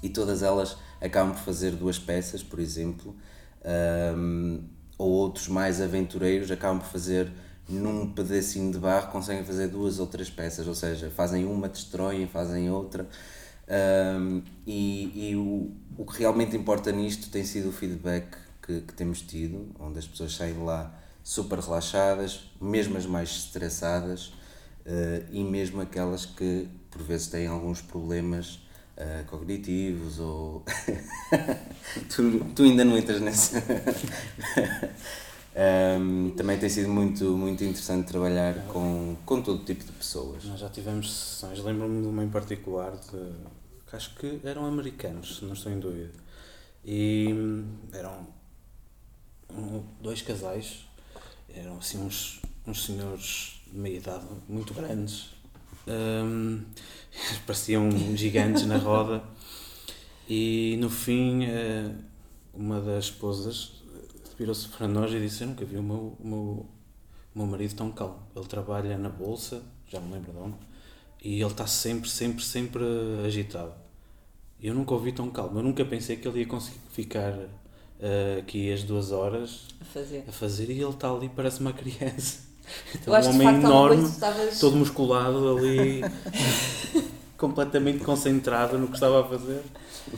E 0.01 0.09
todas 0.09 0.43
elas 0.43 0.77
acabam 1.01 1.33
por 1.33 1.41
fazer 1.41 1.71
duas 1.71 1.97
peças, 1.97 2.43
por 2.43 2.59
exemplo, 2.59 3.15
um, 4.15 4.57
eh, 4.57 4.61
ou 4.97 5.09
outros 5.09 5.47
mais 5.47 5.81
aventureiros 5.81 6.51
acabam 6.51 6.79
por 6.79 6.89
fazer 6.89 7.31
num 7.67 8.11
pedacinho 8.11 8.71
de 8.71 8.77
barro 8.77 9.11
conseguem 9.11 9.43
fazer 9.45 9.69
duas 9.69 9.99
ou 9.99 10.07
três 10.07 10.29
peças, 10.29 10.67
ou 10.67 10.75
seja, 10.75 11.09
fazem 11.09 11.45
uma, 11.45 11.69
destroem, 11.69 12.27
fazem 12.27 12.69
outra. 12.69 13.07
Um, 14.19 14.43
e 14.67 15.29
e 15.31 15.35
o, 15.35 15.71
o 15.97 16.05
que 16.05 16.19
realmente 16.19 16.55
importa 16.55 16.91
nisto 16.91 17.29
tem 17.29 17.45
sido 17.45 17.69
o 17.69 17.71
feedback 17.71 18.35
que, 18.61 18.81
que 18.81 18.93
temos 18.93 19.21
tido, 19.21 19.73
onde 19.79 19.99
as 19.99 20.05
pessoas 20.05 20.35
saem 20.35 20.61
lá 20.63 20.93
super 21.23 21.59
relaxadas, 21.59 22.51
mesmo 22.61 22.97
as 22.97 23.05
mais 23.05 23.29
estressadas 23.29 24.33
uh, 24.85 25.25
e 25.31 25.43
mesmo 25.43 25.81
aquelas 25.81 26.25
que 26.25 26.67
por 26.89 27.01
vezes 27.01 27.27
têm 27.27 27.47
alguns 27.47 27.81
problemas 27.81 28.59
uh, 28.97 29.25
cognitivos 29.27 30.19
ou. 30.19 30.63
tu, 32.13 32.39
tu 32.55 32.63
ainda 32.63 32.85
não 32.85 32.97
entras 32.97 33.21
nessa. 33.21 33.61
Um, 35.55 36.31
também 36.31 36.57
tem 36.57 36.67
sido 36.67 36.89
muito, 36.89 37.25
muito 37.37 37.63
interessante 37.63 38.07
trabalhar 38.07 38.55
com, 38.69 39.15
com 39.23 39.39
todo 39.39 39.63
tipo 39.63 39.83
de 39.83 39.91
pessoas. 39.91 40.43
Nós 40.45 40.59
já 40.59 40.67
tivemos 40.67 41.13
sessões, 41.13 41.59
lembro-me 41.59 42.01
de 42.01 42.07
uma 42.07 42.23
em 42.23 42.29
particular, 42.29 42.91
de, 42.93 43.33
que 43.87 43.95
acho 43.95 44.15
que 44.15 44.39
eram 44.43 44.65
americanos, 44.65 45.37
se 45.37 45.45
não 45.45 45.53
estou 45.53 45.71
em 45.71 45.79
dúvida. 45.79 46.11
E 46.83 47.27
eram 47.91 48.27
um, 49.51 49.83
dois 50.01 50.23
casais, 50.23 50.85
eram 51.55 51.77
assim 51.77 51.99
uns, 51.99 52.41
uns 52.65 52.83
senhores 52.83 53.61
de 53.73 53.79
meia 53.79 53.97
idade 53.97 54.25
muito 54.47 54.73
grandes, 54.73 55.31
um, 55.87 56.61
pareciam 57.45 57.89
gigantes 58.15 58.65
na 58.65 58.77
roda. 58.77 59.23
E 60.29 60.77
no 60.79 60.89
fim, 60.89 61.43
eh, 61.43 61.91
uma 62.53 62.79
das 62.79 63.05
esposas 63.05 63.83
virou-se 64.37 64.67
para 64.69 64.87
nós 64.87 65.11
e 65.11 65.19
disse: 65.19 65.43
Eu 65.43 65.49
nunca 65.49 65.65
vi 65.65 65.77
o 65.77 65.83
meu, 65.83 66.15
o 66.19 66.27
meu, 66.27 66.37
o 66.37 66.69
meu 67.35 67.45
marido 67.47 67.75
tão 67.75 67.91
calmo. 67.91 68.19
Ele 68.35 68.45
trabalha 68.45 68.97
na 68.97 69.09
bolsa, 69.09 69.63
já 69.87 69.99
me 69.99 70.13
lembro 70.13 70.31
de 70.31 70.37
onde, 70.37 70.55
e 71.21 71.41
ele 71.41 71.51
está 71.51 71.67
sempre, 71.67 72.09
sempre, 72.09 72.43
sempre 72.43 72.83
agitado. 73.25 73.73
Eu 74.61 74.73
nunca 74.73 74.93
ouvi 74.93 75.11
tão 75.11 75.29
calmo. 75.29 75.59
Eu 75.59 75.63
nunca 75.63 75.83
pensei 75.83 76.15
que 76.15 76.25
ele 76.25 76.39
ia 76.39 76.45
conseguir 76.45 76.79
ficar 76.91 77.33
uh, 77.33 78.39
aqui 78.39 78.71
as 78.71 78.83
duas 78.83 79.11
horas 79.11 79.67
a 79.81 79.85
fazer. 79.85 80.23
a 80.25 80.31
fazer 80.31 80.69
e 80.69 80.79
ele 80.79 80.89
está 80.89 81.11
ali, 81.11 81.27
parece 81.27 81.59
uma 81.59 81.73
criança. 81.73 82.52
Então, 82.95 83.13
um 83.13 83.29
homem 83.29 83.47
enorme, 83.47 84.03
estavas... 84.03 84.59
todo 84.59 84.75
musculado 84.75 85.57
ali, 85.57 86.01
completamente 87.37 88.03
concentrado 88.03 88.77
no 88.77 88.87
que 88.87 88.93
estava 88.93 89.21
a 89.21 89.27
fazer. 89.27 89.63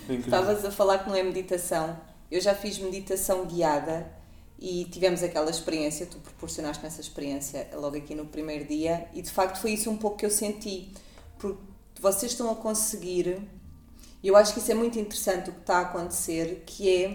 Estavas 0.10 0.66
a 0.66 0.72
falar 0.72 1.00
que 1.00 1.10
não 1.10 1.16
é 1.16 1.24
meditação. 1.24 1.98
Eu 2.30 2.42
já 2.42 2.54
fiz 2.54 2.78
meditação 2.80 3.46
guiada 3.46 4.12
e 4.60 4.86
tivemos 4.86 5.22
aquela 5.22 5.50
experiência, 5.50 6.06
tu 6.06 6.18
proporcionaste 6.18 6.86
essa 6.86 7.02
experiência 7.02 7.70
logo 7.74 7.98
aqui 7.98 8.16
no 8.16 8.26
primeiro 8.26 8.66
dia 8.66 9.08
e 9.14 9.22
de 9.22 9.30
facto 9.30 9.58
foi 9.58 9.72
isso 9.72 9.90
um 9.90 9.98
pouco 9.98 10.18
que 10.18 10.26
eu 10.26 10.30
senti, 10.30 10.92
porque 11.38 11.60
vocês 12.00 12.32
estão 12.32 12.50
a 12.52 12.56
conseguir, 12.56 13.42
e 14.24 14.28
eu 14.28 14.36
acho 14.36 14.54
que 14.54 14.60
isso 14.60 14.72
é 14.72 14.76
muito 14.76 14.98
interessante 15.00 15.50
o 15.50 15.54
que 15.54 15.60
está 15.60 15.80
a 15.80 15.82
acontecer, 15.82 16.64
que 16.66 16.90
é 16.90 17.08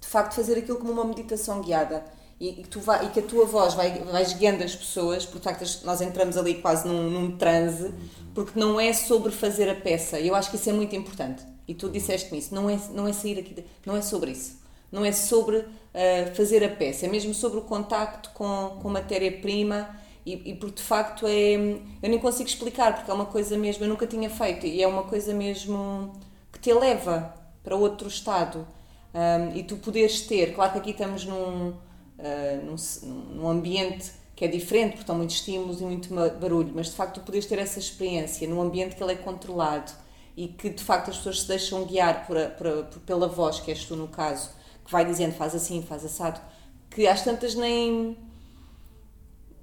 de 0.00 0.08
facto 0.08 0.34
fazer 0.34 0.58
aquilo 0.58 0.78
como 0.78 0.92
uma 0.92 1.04
meditação 1.04 1.60
guiada 1.60 2.04
e, 2.48 2.64
tu 2.64 2.80
vai, 2.80 3.06
e 3.06 3.10
que 3.10 3.20
a 3.20 3.22
tua 3.22 3.46
voz 3.46 3.74
vai, 3.74 4.00
vais 4.00 4.32
guiando 4.32 4.64
as 4.64 4.74
pessoas, 4.74 5.24
porque 5.24 5.38
de 5.38 5.44
facto 5.44 5.84
nós 5.84 6.00
entramos 6.00 6.36
ali 6.36 6.56
quase 6.56 6.86
num, 6.86 7.08
num 7.08 7.36
transe, 7.36 7.92
porque 8.34 8.58
não 8.58 8.80
é 8.80 8.92
sobre 8.92 9.30
fazer 9.30 9.68
a 9.68 9.74
peça, 9.74 10.18
eu 10.18 10.34
acho 10.34 10.50
que 10.50 10.56
isso 10.56 10.68
é 10.68 10.72
muito 10.72 10.94
importante 10.96 11.44
e 11.66 11.74
tu 11.74 11.88
disseste-me 11.88 12.38
isso, 12.38 12.54
não 12.54 12.68
é, 12.68 12.78
não 12.92 13.06
é 13.06 13.12
sair 13.12 13.38
aqui, 13.38 13.64
não 13.86 13.96
é 13.96 14.02
sobre 14.02 14.32
isso. 14.32 14.60
Não 14.90 15.02
é 15.04 15.10
sobre 15.10 15.56
uh, 15.56 16.34
fazer 16.34 16.62
a 16.62 16.68
peça, 16.68 17.06
é 17.06 17.08
mesmo 17.08 17.32
sobre 17.32 17.58
o 17.58 17.62
contacto 17.62 18.30
com, 18.34 18.78
com 18.82 18.90
matéria-prima 18.90 19.88
e, 20.26 20.50
e 20.50 20.54
porque 20.54 20.76
de 20.76 20.82
facto 20.82 21.26
é. 21.26 21.54
Eu 22.02 22.10
nem 22.10 22.18
consigo 22.18 22.46
explicar, 22.46 22.94
porque 22.96 23.10
é 23.10 23.14
uma 23.14 23.24
coisa 23.24 23.56
mesmo, 23.56 23.84
eu 23.84 23.88
nunca 23.88 24.06
tinha 24.06 24.28
feito 24.28 24.66
e 24.66 24.82
é 24.82 24.86
uma 24.86 25.04
coisa 25.04 25.32
mesmo 25.32 26.12
que 26.52 26.58
te 26.58 26.68
eleva 26.68 27.34
para 27.64 27.74
outro 27.74 28.06
estado. 28.06 28.66
Um, 29.14 29.56
e 29.56 29.62
tu 29.62 29.76
poderes 29.76 30.22
ter, 30.22 30.54
claro 30.54 30.72
que 30.72 30.78
aqui 30.78 30.90
estamos 30.90 31.24
num, 31.24 31.74
num, 32.64 32.76
num 33.34 33.48
ambiente 33.48 34.12
que 34.34 34.44
é 34.44 34.48
diferente, 34.48 34.90
porque 34.90 35.02
estão 35.02 35.16
muitos 35.16 35.36
estímulos 35.36 35.80
e 35.80 35.84
muito 35.84 36.12
barulho, 36.40 36.72
mas 36.74 36.86
de 36.86 36.92
facto 36.92 37.20
tu 37.20 37.20
poderes 37.20 37.46
ter 37.46 37.58
essa 37.58 37.78
experiência 37.78 38.48
num 38.48 38.60
ambiente 38.60 38.96
que 38.96 39.02
ele 39.02 39.12
é 39.12 39.16
controlado 39.16 39.92
e 40.36 40.48
que 40.48 40.70
de 40.70 40.82
facto 40.82 41.10
as 41.10 41.18
pessoas 41.18 41.42
se 41.42 41.48
deixam 41.48 41.84
guiar 41.84 42.26
por, 42.26 42.36
a, 42.36 42.48
por, 42.48 42.66
a, 42.66 42.82
por 42.82 43.00
pela 43.00 43.28
voz, 43.28 43.60
que 43.60 43.70
és 43.70 43.84
tu 43.84 43.94
no 43.94 44.08
caso, 44.08 44.50
que 44.84 44.90
vai 44.90 45.04
dizendo 45.04 45.34
faz 45.34 45.54
assim, 45.54 45.82
faz 45.82 46.04
assado, 46.04 46.40
que 46.90 47.06
às 47.06 47.22
tantas 47.22 47.54
nem. 47.54 48.16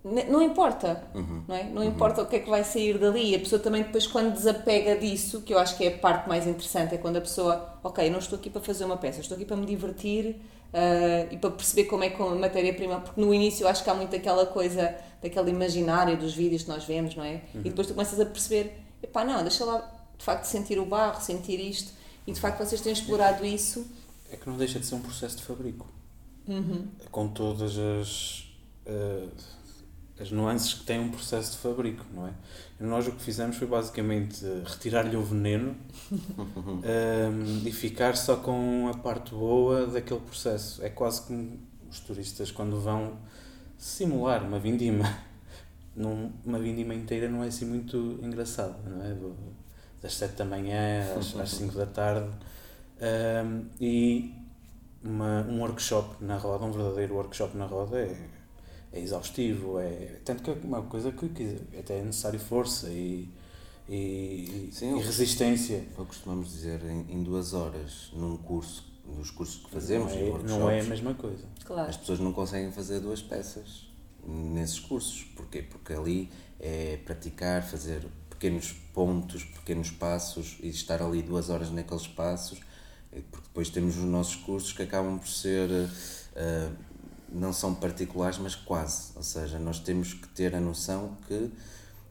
Não 0.02 0.42
importa, 0.42 1.04
uhum. 1.14 1.44
não 1.46 1.56
é? 1.56 1.64
Não 1.64 1.82
uhum. 1.82 1.90
importa 1.90 2.22
o 2.22 2.26
que 2.26 2.38
é 2.38 2.40
que 2.40 2.50
vai 2.50 2.64
sair 2.64 2.98
dali. 2.98 3.36
A 3.36 3.40
pessoa 3.40 3.62
também 3.62 3.84
depois 3.84 4.08
quando 4.08 4.34
desapega 4.34 4.96
disso, 4.96 5.42
que 5.42 5.54
eu 5.54 5.60
acho 5.60 5.76
que 5.78 5.84
é 5.84 5.94
a 5.94 5.98
parte 5.98 6.30
mais 6.30 6.48
interessante, 6.48 6.96
é 6.96 6.98
quando 6.98 7.18
a 7.18 7.22
pessoa, 7.22 7.78
ok, 7.84 8.10
não 8.10 8.20
estou 8.20 8.40
aqui 8.40 8.50
para 8.50 8.62
fazer 8.62 8.86
uma 8.86 8.96
peça, 8.96 9.20
estou 9.20 9.36
aqui 9.36 9.44
para 9.44 9.58
me 9.58 9.66
divertir 9.66 10.40
uh, 10.74 11.34
e 11.34 11.38
para 11.38 11.52
perceber 11.52 11.86
como 11.86 12.04
é 12.04 12.10
que 12.10 12.22
a 12.22 12.26
matéria-prima, 12.36 13.02
porque 13.02 13.20
no 13.20 13.34
início 13.34 13.68
acho 13.68 13.84
que 13.84 13.90
há 13.90 13.94
muito 13.94 14.16
aquela 14.16 14.46
coisa, 14.46 14.96
daquela 15.22 15.50
imaginária 15.50 16.16
dos 16.16 16.34
vídeos 16.34 16.64
que 16.64 16.70
nós 16.70 16.84
vemos, 16.84 17.16
não 17.16 17.24
é? 17.24 17.42
Uhum. 17.54 17.62
E 17.62 17.70
depois 17.70 17.88
tu 17.88 17.94
começas 17.94 18.20
a 18.20 18.26
perceber, 18.26 18.80
epá, 19.02 19.24
não, 19.24 19.42
deixa 19.42 19.66
lá 19.66 19.80
de 20.18 20.24
facto 20.24 20.46
sentir 20.46 20.80
o 20.80 20.86
barro, 20.86 21.22
sentir 21.22 21.60
isto, 21.60 21.92
e 22.28 22.32
de 22.32 22.40
facto 22.40 22.60
vocês 22.60 22.82
têm 22.82 22.94
explorado 22.94 23.46
isso. 23.46 23.88
É 24.32 24.36
que 24.36 24.48
não 24.48 24.58
deixa 24.58 24.80
de 24.80 24.86
ser 24.86 24.96
um 24.96 25.02
processo 25.02 25.38
de 25.38 25.44
fabrico. 25.44 25.88
Uhum. 26.48 26.88
Com 27.12 27.28
todas 27.30 27.78
as, 27.78 28.48
uh, 28.86 29.30
as 30.20 30.32
nuances 30.32 30.74
que 30.74 30.84
tem 30.84 31.00
um 31.00 31.10
processo 31.10 31.54
de 31.54 31.58
fabrico, 31.60 32.06
não 32.14 32.28
é? 32.28 32.32
Nós 32.80 33.08
o 33.08 33.12
que 33.12 33.22
fizemos 33.22 33.56
foi 33.56 33.68
basicamente 33.68 34.44
retirar-lhe 34.66 35.16
o 35.16 35.24
veneno 35.24 35.76
um, 36.12 37.68
e 37.68 37.72
ficar 37.72 38.16
só 38.16 38.36
com 38.38 38.90
a 38.94 38.98
parte 38.98 39.32
boa 39.32 39.88
daquele 39.88 40.20
processo. 40.20 40.84
É 40.84 40.90
quase 40.90 41.22
como 41.22 41.60
os 41.90 42.00
turistas 42.00 42.52
quando 42.52 42.80
vão 42.80 43.18
simular 43.78 44.44
uma 44.44 44.60
vindima. 44.60 45.06
Num, 45.96 46.32
uma 46.46 46.60
vindima 46.60 46.94
inteira 46.94 47.28
não 47.28 47.44
é 47.44 47.48
assim 47.48 47.66
muito 47.66 48.20
engraçada, 48.22 48.78
não 48.88 49.04
é? 49.04 49.18
das 50.02 50.16
7 50.16 50.36
da 50.36 50.46
manhã 50.46 51.14
às, 51.18 51.36
às 51.36 51.50
5 51.52 51.76
da 51.76 51.86
tarde. 51.86 52.30
Um, 53.02 53.66
e 53.82 54.34
uma, 55.04 55.42
um 55.42 55.60
workshop 55.60 56.24
na 56.24 56.38
roda, 56.38 56.66
um 56.66 56.72
verdadeiro 56.72 57.16
workshop 57.16 57.58
na 57.58 57.66
roda 57.66 58.00
é, 58.00 58.16
é 58.92 59.00
exaustivo, 59.00 59.80
é, 59.80 60.20
tanto 60.26 60.44
que 60.44 60.50
é 60.50 60.54
uma 60.64 60.82
coisa 60.84 61.12
que, 61.12 61.30
que 61.30 61.58
até 61.78 62.00
é 62.00 62.04
necessário 62.04 62.40
força 62.40 62.90
e, 62.90 63.30
e, 63.88 64.70
Sim, 64.72 64.98
e 64.98 65.02
resistência. 65.02 65.84
Eu 65.98 66.06
costumamos 66.06 66.52
dizer 66.52 66.82
em, 66.84 67.14
em 67.14 67.24
duas 67.24 67.54
horas 67.54 68.10
num 68.14 68.38
curso, 68.38 68.86
nos 69.06 69.32
cursos 69.32 69.64
que 69.64 69.70
fazemos, 69.70 70.14
não 70.14 70.20
é, 70.20 70.44
não 70.44 70.70
é 70.70 70.80
a 70.82 70.84
mesma 70.84 71.14
coisa. 71.14 71.46
Claro. 71.66 71.90
As 71.90 71.98
pessoas 71.98 72.20
não 72.20 72.34
conseguem 72.34 72.72
fazer 72.72 73.00
duas 73.00 73.22
peças 73.22 73.88
nesses 74.26 74.80
cursos. 74.80 75.24
Porquê? 75.36 75.62
Porque 75.62 75.94
ali 75.94 76.30
é 76.60 76.98
praticar, 77.06 77.64
fazer 77.64 78.06
pequenos 78.30 78.72
pontos, 78.94 79.44
pequenos 79.44 79.92
passos 79.92 80.58
e 80.62 80.70
estar 80.70 81.02
ali 81.02 81.22
duas 81.22 81.50
horas 81.50 81.70
naqueles 81.72 82.08
passos, 82.08 82.60
porque 83.32 83.48
depois 83.48 83.70
temos 83.70 83.98
os 83.98 84.06
nossos 84.06 84.36
cursos 84.36 84.72
que 84.72 84.84
acabam 84.84 85.20
por 85.20 85.28
ser, 85.28 85.70
uh, 85.70 86.76
não 87.32 87.54
são 87.54 87.74
particulares, 87.74 88.38
mas 88.38 88.56
quase. 88.56 89.12
Ou 89.16 89.24
seja, 89.24 89.60
nós 89.60 89.80
temos 89.80 90.14
que 90.14 90.28
ter 90.30 90.56
a 90.56 90.60
noção 90.60 91.18
que 91.28 91.52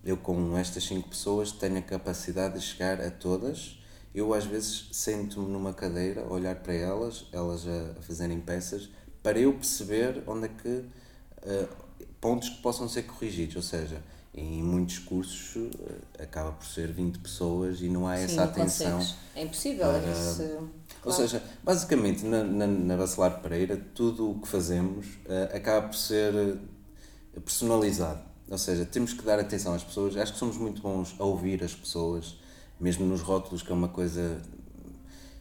eu, 0.04 0.16
com 0.16 0.56
estas 0.56 0.84
cinco 0.84 1.08
pessoas, 1.08 1.52
tenho 1.52 1.78
a 1.78 1.82
capacidade 1.82 2.58
de 2.58 2.64
chegar 2.64 3.00
a 3.00 3.10
todas 3.10 3.78
eu 4.14 4.32
às 4.34 4.44
vezes 4.44 4.88
sento-me 4.92 5.48
numa 5.48 5.72
cadeira, 5.72 6.26
olhar 6.28 6.56
para 6.56 6.72
elas, 6.72 7.26
elas 7.32 7.66
a 7.66 7.94
fazerem 8.02 8.40
peças, 8.40 8.88
para 9.22 9.38
eu 9.38 9.52
perceber 9.52 10.22
onde 10.26 10.46
é 10.46 10.48
que. 10.48 10.68
Uh, 10.68 11.88
pontos 12.20 12.48
que 12.48 12.60
possam 12.60 12.88
ser 12.88 13.04
corrigidos, 13.04 13.54
ou 13.54 13.62
seja, 13.62 14.02
em 14.38 14.62
muitos 14.62 14.98
cursos 14.98 15.56
uh, 15.56 15.70
acaba 16.18 16.52
por 16.52 16.66
ser 16.66 16.92
20 16.92 17.18
pessoas 17.18 17.80
e 17.80 17.88
não 17.88 18.06
há 18.06 18.16
Sim, 18.16 18.24
essa 18.24 18.44
atenção. 18.44 18.98
Consegues. 18.98 19.16
É 19.34 19.42
impossível, 19.42 19.86
para... 19.86 20.12
isso, 20.12 20.42
Ou 20.42 20.68
claro. 21.02 21.18
seja, 21.18 21.42
basicamente 21.62 22.24
na, 22.24 22.44
na, 22.44 22.66
na 22.66 22.96
Bacelar 22.96 23.40
Pereira, 23.40 23.76
tudo 23.94 24.30
o 24.30 24.40
que 24.40 24.48
fazemos 24.48 25.06
uh, 25.06 25.56
acaba 25.56 25.88
por 25.88 25.96
ser 25.96 26.32
uh, 26.34 27.40
personalizado. 27.40 28.20
Ou 28.50 28.58
seja, 28.58 28.84
temos 28.86 29.12
que 29.12 29.22
dar 29.22 29.38
atenção 29.38 29.74
às 29.74 29.82
pessoas. 29.82 30.16
Acho 30.16 30.32
que 30.32 30.38
somos 30.38 30.56
muito 30.56 30.80
bons 30.80 31.14
a 31.18 31.24
ouvir 31.24 31.62
as 31.62 31.74
pessoas, 31.74 32.38
mesmo 32.80 33.04
nos 33.04 33.20
rótulos, 33.20 33.62
que 33.62 33.70
é 33.70 33.74
uma 33.74 33.88
coisa. 33.88 34.40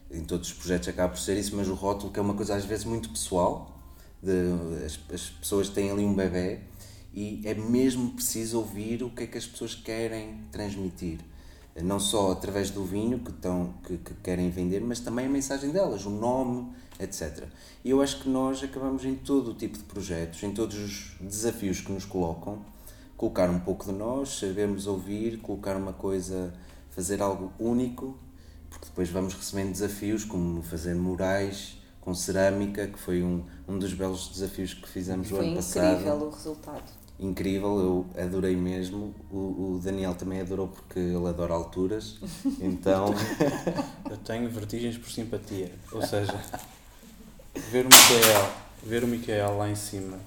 Em 0.10 0.24
todos 0.24 0.50
os 0.50 0.54
projetos 0.54 0.88
acaba 0.88 1.10
por 1.14 1.20
ser 1.20 1.38
isso, 1.38 1.56
mas 1.56 1.68
o 1.68 1.74
rótulo, 1.74 2.12
que 2.12 2.20
é 2.20 2.22
uma 2.22 2.34
coisa 2.34 2.56
às 2.56 2.64
vezes 2.66 2.86
muito 2.86 3.10
pessoal, 3.10 3.78
de, 4.22 4.32
as, 4.86 5.00
as 5.14 5.30
pessoas 5.30 5.70
têm 5.70 5.92
ali 5.92 6.04
um 6.04 6.14
bebê 6.14 6.62
e 7.20 7.42
é 7.46 7.56
mesmo 7.56 8.12
preciso 8.12 8.60
ouvir 8.60 9.02
o 9.02 9.10
que 9.10 9.24
é 9.24 9.26
que 9.26 9.40
as 9.40 9.48
pessoas 9.48 9.74
querem 9.74 10.38
transmitir 10.52 11.18
não 11.84 12.00
só 12.00 12.32
através 12.32 12.70
do 12.70 12.84
vinho 12.84 13.20
que, 13.20 13.32
estão, 13.32 13.74
que, 13.84 13.98
que, 13.98 14.14
querem 14.16 14.50
vender, 14.50 14.82
mas 14.82 15.00
também 15.00 15.26
a 15.26 15.30
mensagem 15.30 15.72
delas, 15.72 16.06
o 16.06 16.10
nome, 16.10 16.72
etc. 17.00 17.46
E 17.84 17.90
eu 17.90 18.02
acho 18.02 18.20
que 18.20 18.30
nós 18.30 18.64
acabamos 18.64 19.06
em 19.06 19.16
todo 19.16 19.52
o 19.52 19.54
tipo 19.54 19.78
de 19.78 19.84
projetos, 19.84 20.42
em 20.44 20.52
todos 20.52 20.76
os 20.76 21.16
desafios 21.20 21.82
que 21.82 21.92
nos 21.92 22.04
colocam, 22.04 22.60
colocar 23.16 23.50
um 23.50 23.60
pouco 23.60 23.86
de 23.86 23.92
nós, 23.92 24.40
sabermos 24.40 24.88
ouvir, 24.88 25.38
colocar 25.38 25.76
uma 25.76 25.94
coisa, 25.94 26.54
fazer 26.90 27.22
algo 27.22 27.52
único, 27.60 28.18
porque 28.70 28.86
depois 28.86 29.10
vamos 29.10 29.34
recebendo 29.34 29.72
desafios 29.72 30.24
como 30.24 30.62
fazer 30.64 30.96
murais 30.96 31.78
com 32.02 32.14
cerâmica, 32.14 32.88
que 32.88 32.98
foi 32.98 33.22
um, 33.22 33.44
um 33.68 33.78
dos 33.78 33.94
belos 33.94 34.30
desafios 34.30 34.74
que 34.74 34.88
fizemos 34.88 35.30
foi 35.30 35.40
o 35.40 35.42
ano 35.42 35.56
passado. 35.58 35.84
Foi 35.84 35.92
incrível 35.94 36.28
o 36.28 36.30
resultado 36.32 36.97
incrível, 37.20 37.80
eu 38.16 38.24
adorei 38.24 38.56
mesmo. 38.56 39.14
O, 39.32 39.38
o, 39.76 39.82
Daniel 39.84 40.16
também 40.16 40.42
adorou 40.42 40.68
porque 40.68 41.00
ele 41.00 41.28
adora 41.28 41.54
alturas, 41.54 42.18
então. 42.62 43.14
eu 44.10 44.18
tenho 44.18 44.50
vertigens 44.50 44.98
por 44.98 45.10
simpatia, 45.10 45.72
ou 45.92 46.02
seja, 46.02 46.40
ver 47.72 47.86
o 47.86 47.90
Micael, 47.90 48.52
ver 48.84 49.04
o 49.04 49.08
Micael 49.08 49.58
lá 49.58 49.70
em 49.70 49.76
cima 49.76 50.18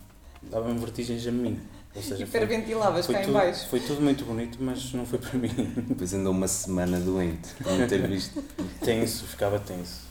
dava-me 0.42 0.78
vertigens 0.78 1.26
a 1.26 1.32
mim. 1.32 1.58
Ou 1.94 2.00
seja, 2.00 2.22
Hiperventilavas 2.22 3.06
cá 3.06 3.18
tudo, 3.18 3.30
em 3.30 3.32
baixo. 3.32 3.68
Foi 3.68 3.80
tudo 3.80 4.00
muito 4.00 4.24
bonito, 4.24 4.58
mas 4.60 4.92
não 4.92 5.04
foi 5.04 5.18
para 5.18 5.36
mim. 5.36 5.50
Depois 5.88 6.14
andou 6.14 6.32
uma 6.32 6.46
semana 6.46 7.00
doente, 7.00 7.48
não 7.66 7.86
ter 7.88 8.06
visto. 8.06 8.42
Tenso, 8.80 9.24
ficava 9.24 9.58
tenso. 9.58 10.02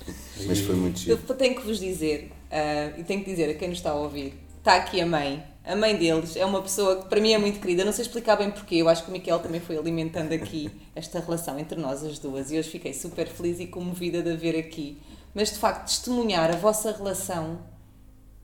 Mas 0.46 0.60
foi 0.60 0.76
muito 0.76 1.00
giro. 1.00 1.20
Eu 1.28 1.36
tenho 1.36 1.56
que 1.56 1.62
vos 1.65 1.80
dizer, 1.80 2.32
uh, 2.52 3.00
e 3.00 3.04
tenho 3.04 3.24
que 3.24 3.32
dizer 3.32 3.50
a 3.50 3.54
quem 3.54 3.70
nos 3.70 3.78
está 3.78 3.92
a 3.92 3.96
ouvir, 3.96 4.34
está 4.60 4.76
aqui 4.76 5.02
a 5.02 5.06
mãe, 5.06 5.43
a 5.69 5.76
mãe 5.76 5.95
deles 5.95 6.36
é 6.36 6.43
uma 6.43 6.62
pessoa 6.62 6.95
que 6.95 7.08
para 7.08 7.22
mim 7.22 7.32
é 7.32 7.38
muito 7.38 7.60
querida. 7.60 7.86
Não 7.86 7.91
sei 7.91 8.04
explicar 8.04 8.36
bem 8.36 8.50
porquê. 8.50 8.78
Eu 8.78 8.89
acho 8.89 9.04
que 9.04 9.10
o 9.10 9.12
Miquel 9.12 9.38
também 9.38 9.62
foi 9.62 9.78
alimentando 9.78 10.34
aqui 10.34 10.72
esta 10.95 11.19
relação 11.19 11.60
entre 11.60 11.80
nós 11.80 12.04
as 12.04 12.17
duas. 12.17 12.52
E 12.52 12.58
hoje 12.58 12.69
fiquei 12.69 12.91
super 12.91 13.28
feliz 13.28 13.60
e 13.60 13.67
comovida 13.67 14.22
de 14.24 14.32
a 14.32 14.36
ver 14.36 14.58
aqui. 14.58 15.00
Mas 15.32 15.52
de 15.52 15.60
facto, 15.60 15.86
testemunhar 15.86 16.50
a 16.50 16.56
vossa 16.56 16.91
relação 16.91 17.60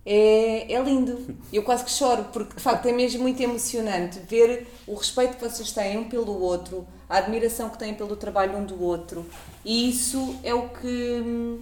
é, 0.05 0.71
é 0.71 0.83
lindo. 0.83 1.35
Eu 1.51 1.63
quase 1.63 1.83
que 1.83 1.89
choro, 1.89 2.25
porque 2.31 2.57
de 2.57 2.61
facto 2.61 2.85
é 2.85 2.91
mesmo 2.91 3.23
muito 3.23 3.41
emocionante 3.41 4.19
ver 4.19 4.67
o 4.85 4.93
respeito 4.93 5.37
que 5.37 5.49
vocês 5.49 5.71
têm 5.71 5.97
um 5.97 6.07
pelo 6.07 6.39
outro, 6.39 6.85
a 7.09 7.17
admiração 7.17 7.69
que 7.69 7.79
têm 7.79 7.95
pelo 7.95 8.15
trabalho 8.15 8.55
um 8.55 8.65
do 8.65 8.79
outro. 8.83 9.25
E 9.63 9.89
isso 9.89 10.35
é 10.43 10.53
o 10.53 10.69
que. 10.69 11.59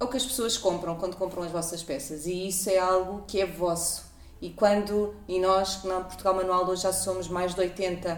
É 0.00 0.04
o 0.04 0.08
que 0.08 0.16
as 0.16 0.24
pessoas 0.24 0.56
compram 0.56 0.96
quando 0.96 1.16
compram 1.16 1.42
as 1.42 1.52
vossas 1.52 1.82
peças 1.82 2.26
e 2.26 2.48
isso 2.48 2.70
é 2.70 2.78
algo 2.78 3.22
que 3.26 3.38
é 3.38 3.46
vosso 3.46 4.10
e 4.40 4.48
quando, 4.48 5.14
e 5.28 5.38
nós 5.38 5.84
na 5.84 6.00
Portugal 6.00 6.34
Manual 6.34 6.66
hoje 6.66 6.82
já 6.82 6.92
somos 6.92 7.28
mais 7.28 7.54
de 7.54 7.60
80, 7.60 8.10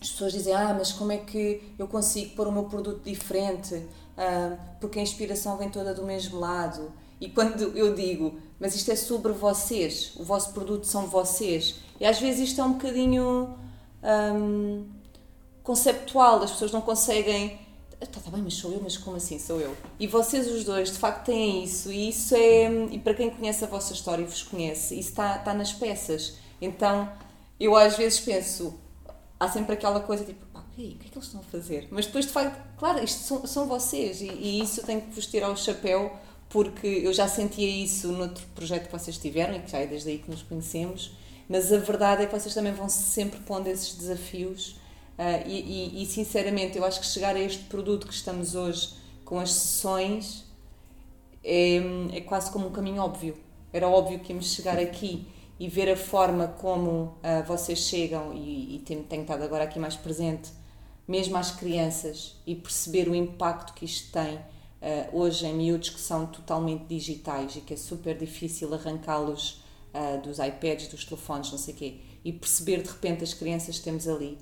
as 0.00 0.10
pessoas 0.10 0.32
dizem: 0.32 0.52
Ah, 0.52 0.74
mas 0.76 0.90
como 0.92 1.12
é 1.12 1.18
que 1.18 1.74
eu 1.78 1.86
consigo 1.86 2.34
pôr 2.34 2.48
o 2.48 2.52
meu 2.52 2.64
produto 2.64 3.04
diferente? 3.04 3.86
Ah, 4.16 4.56
porque 4.80 4.98
a 4.98 5.02
inspiração 5.02 5.56
vem 5.56 5.70
toda 5.70 5.94
do 5.94 6.02
mesmo 6.02 6.40
lado. 6.40 6.92
E 7.20 7.30
quando 7.30 7.76
eu 7.76 7.94
digo, 7.94 8.38
mas 8.58 8.74
isto 8.74 8.90
é 8.90 8.96
sobre 8.96 9.32
vocês, 9.32 10.12
o 10.16 10.24
vosso 10.24 10.52
produto 10.52 10.84
são 10.84 11.06
vocês, 11.06 11.76
e 11.98 12.04
às 12.04 12.20
vezes 12.20 12.50
isto 12.50 12.60
é 12.60 12.64
um 12.64 12.72
bocadinho 12.72 13.56
um, 14.34 14.86
conceptual, 15.62 16.42
as 16.42 16.50
pessoas 16.50 16.72
não 16.72 16.82
conseguem 16.82 17.58
Está 18.00 18.20
tá 18.20 18.30
bem, 18.30 18.42
mas 18.42 18.54
sou 18.54 18.72
eu, 18.72 18.80
mas 18.82 18.98
como 18.98 19.16
assim 19.16 19.38
sou 19.38 19.58
eu? 19.58 19.74
E 19.98 20.06
vocês 20.06 20.46
os 20.48 20.64
dois, 20.64 20.92
de 20.92 20.98
facto, 20.98 21.26
têm 21.26 21.64
isso, 21.64 21.90
e 21.90 22.10
isso 22.10 22.34
é. 22.34 22.68
E 22.90 22.98
para 22.98 23.14
quem 23.14 23.30
conhece 23.30 23.64
a 23.64 23.66
vossa 23.66 23.94
história 23.94 24.22
e 24.22 24.26
vos 24.26 24.42
conhece, 24.42 24.98
isso 24.98 25.10
está, 25.10 25.36
está 25.36 25.54
nas 25.54 25.72
peças. 25.72 26.34
Então, 26.60 27.10
eu 27.58 27.74
às 27.74 27.96
vezes 27.96 28.20
penso, 28.20 28.78
há 29.40 29.48
sempre 29.48 29.74
aquela 29.74 30.00
coisa 30.00 30.24
tipo, 30.24 30.44
pá, 30.46 30.60
o 30.60 30.74
que 30.74 30.98
é 31.00 31.08
que 31.08 31.16
eles 31.16 31.26
estão 31.26 31.40
a 31.40 31.44
fazer? 31.44 31.88
Mas 31.90 32.04
depois, 32.04 32.26
de 32.26 32.32
facto, 32.32 32.60
claro, 32.78 33.02
isto 33.02 33.20
são, 33.22 33.46
são 33.46 33.66
vocês, 33.66 34.20
e, 34.20 34.26
e 34.28 34.60
isso 34.60 34.80
eu 34.80 34.84
tenho 34.84 35.00
que 35.00 35.10
vos 35.10 35.26
tirar 35.26 35.50
o 35.50 35.56
chapéu, 35.56 36.14
porque 36.50 36.86
eu 36.86 37.14
já 37.14 37.26
sentia 37.26 37.68
isso 37.68 38.08
noutro 38.12 38.46
projeto 38.54 38.86
que 38.86 38.92
vocês 38.92 39.16
tiveram, 39.16 39.56
e 39.56 39.60
que 39.60 39.70
já 39.70 39.78
é 39.78 39.86
desde 39.86 40.10
aí 40.10 40.18
que 40.18 40.30
nos 40.30 40.42
conhecemos, 40.42 41.12
mas 41.48 41.72
a 41.72 41.78
verdade 41.78 42.24
é 42.24 42.26
que 42.26 42.38
vocês 42.38 42.52
também 42.52 42.74
vão 42.74 42.90
sempre 42.90 43.40
pondo 43.40 43.68
esses 43.68 43.94
desafios 43.94 44.76
Uh, 45.18 45.48
e, 45.48 45.96
e, 45.96 46.02
e, 46.02 46.06
sinceramente, 46.06 46.76
eu 46.76 46.84
acho 46.84 47.00
que 47.00 47.06
chegar 47.06 47.34
a 47.34 47.40
este 47.40 47.64
produto 47.64 48.06
que 48.06 48.12
estamos 48.12 48.54
hoje 48.54 48.94
com 49.24 49.38
as 49.40 49.50
sessões 49.50 50.44
é, 51.42 51.76
é 52.12 52.20
quase 52.20 52.50
como 52.50 52.66
um 52.68 52.70
caminho 52.70 53.02
óbvio. 53.02 53.34
Era 53.72 53.88
óbvio 53.88 54.18
que 54.18 54.32
íamos 54.32 54.52
chegar 54.52 54.78
aqui 54.78 55.26
e 55.58 55.68
ver 55.68 55.90
a 55.90 55.96
forma 55.96 56.48
como 56.48 56.90
uh, 56.90 57.42
vocês 57.46 57.78
chegam, 57.78 58.34
e, 58.34 58.76
e 58.76 58.78
tenho, 58.80 59.04
tenho 59.04 59.22
estado 59.22 59.42
agora 59.42 59.64
aqui 59.64 59.78
mais 59.78 59.96
presente, 59.96 60.50
mesmo 61.08 61.36
às 61.38 61.50
crianças, 61.50 62.36
e 62.46 62.54
perceber 62.54 63.08
o 63.08 63.14
impacto 63.14 63.72
que 63.72 63.86
isto 63.86 64.12
tem 64.12 64.34
uh, 64.34 65.18
hoje 65.18 65.46
em 65.46 65.54
miúdos 65.54 65.88
que 65.88 66.00
são 66.00 66.26
totalmente 66.26 66.84
digitais 66.84 67.56
e 67.56 67.62
que 67.62 67.72
é 67.72 67.76
super 67.76 68.16
difícil 68.16 68.72
arrancá-los 68.74 69.64
dos 70.22 70.38
iPads, 70.38 70.88
dos 70.88 71.06
telefones, 71.06 71.50
não 71.50 71.56
sei 71.56 71.72
o 71.72 71.76
quê, 71.78 71.94
e 72.22 72.30
perceber 72.30 72.82
de 72.82 72.90
repente 72.90 73.24
as 73.24 73.32
crianças 73.32 73.78
que 73.78 73.84
temos 73.84 74.06
ali 74.06 74.36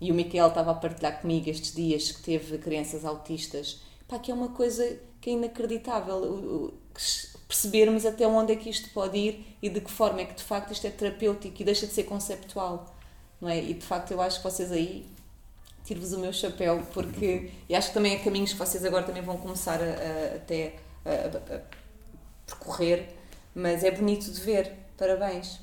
e 0.00 0.10
o 0.10 0.14
Miquel 0.14 0.48
estava 0.48 0.70
a 0.70 0.74
partilhar 0.74 1.20
comigo 1.20 1.50
estes 1.50 1.74
dias 1.74 2.10
que 2.10 2.22
teve 2.22 2.58
crianças 2.58 3.04
autistas. 3.04 3.80
Pá, 4.08 4.18
que 4.18 4.30
é 4.30 4.34
uma 4.34 4.48
coisa 4.48 4.98
que 5.20 5.30
é 5.30 5.32
inacreditável. 5.34 6.72
Percebermos 7.46 8.06
até 8.06 8.26
onde 8.26 8.52
é 8.52 8.56
que 8.56 8.70
isto 8.70 8.88
pode 8.90 9.18
ir 9.18 9.56
e 9.60 9.68
de 9.68 9.80
que 9.80 9.90
forma 9.90 10.20
é 10.20 10.24
que 10.24 10.34
de 10.34 10.42
facto 10.42 10.72
isto 10.72 10.86
é 10.86 10.90
terapêutico 10.90 11.60
e 11.60 11.64
deixa 11.64 11.86
de 11.86 11.92
ser 11.92 12.04
conceptual. 12.04 12.94
Não 13.40 13.48
é? 13.48 13.62
E 13.62 13.74
de 13.74 13.84
facto 13.84 14.12
eu 14.12 14.20
acho 14.20 14.38
que 14.38 14.44
vocês 14.44 14.72
aí 14.72 15.06
tiro-vos 15.84 16.12
o 16.12 16.18
meu 16.18 16.32
chapéu 16.32 16.82
porque 16.92 17.50
e 17.68 17.74
acho 17.74 17.88
que 17.88 17.94
também 17.94 18.14
é 18.14 18.18
caminhos 18.18 18.52
que 18.52 18.58
vocês 18.58 18.84
agora 18.84 19.04
também 19.04 19.22
vão 19.22 19.36
começar 19.36 19.80
a, 19.80 19.84
a 19.84 20.36
até 20.36 20.76
a, 21.04 21.56
a, 21.56 21.60
percorrer, 22.46 23.08
mas 23.54 23.84
é 23.84 23.90
bonito 23.90 24.30
de 24.30 24.40
ver. 24.40 24.72
Parabéns. 24.96 25.60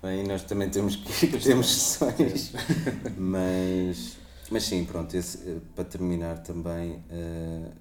Bem, 0.00 0.22
nós 0.22 0.44
também 0.44 0.70
temos 0.70 0.94
que 0.94 1.26
temos 1.38 1.74
sessões, 1.74 2.52
mas, 3.18 4.16
mas 4.48 4.62
sim, 4.62 4.84
pronto, 4.84 5.12
esse, 5.16 5.38
eh, 5.38 5.56
para 5.74 5.82
terminar 5.82 6.38
também, 6.38 7.02
uh, 7.10 7.72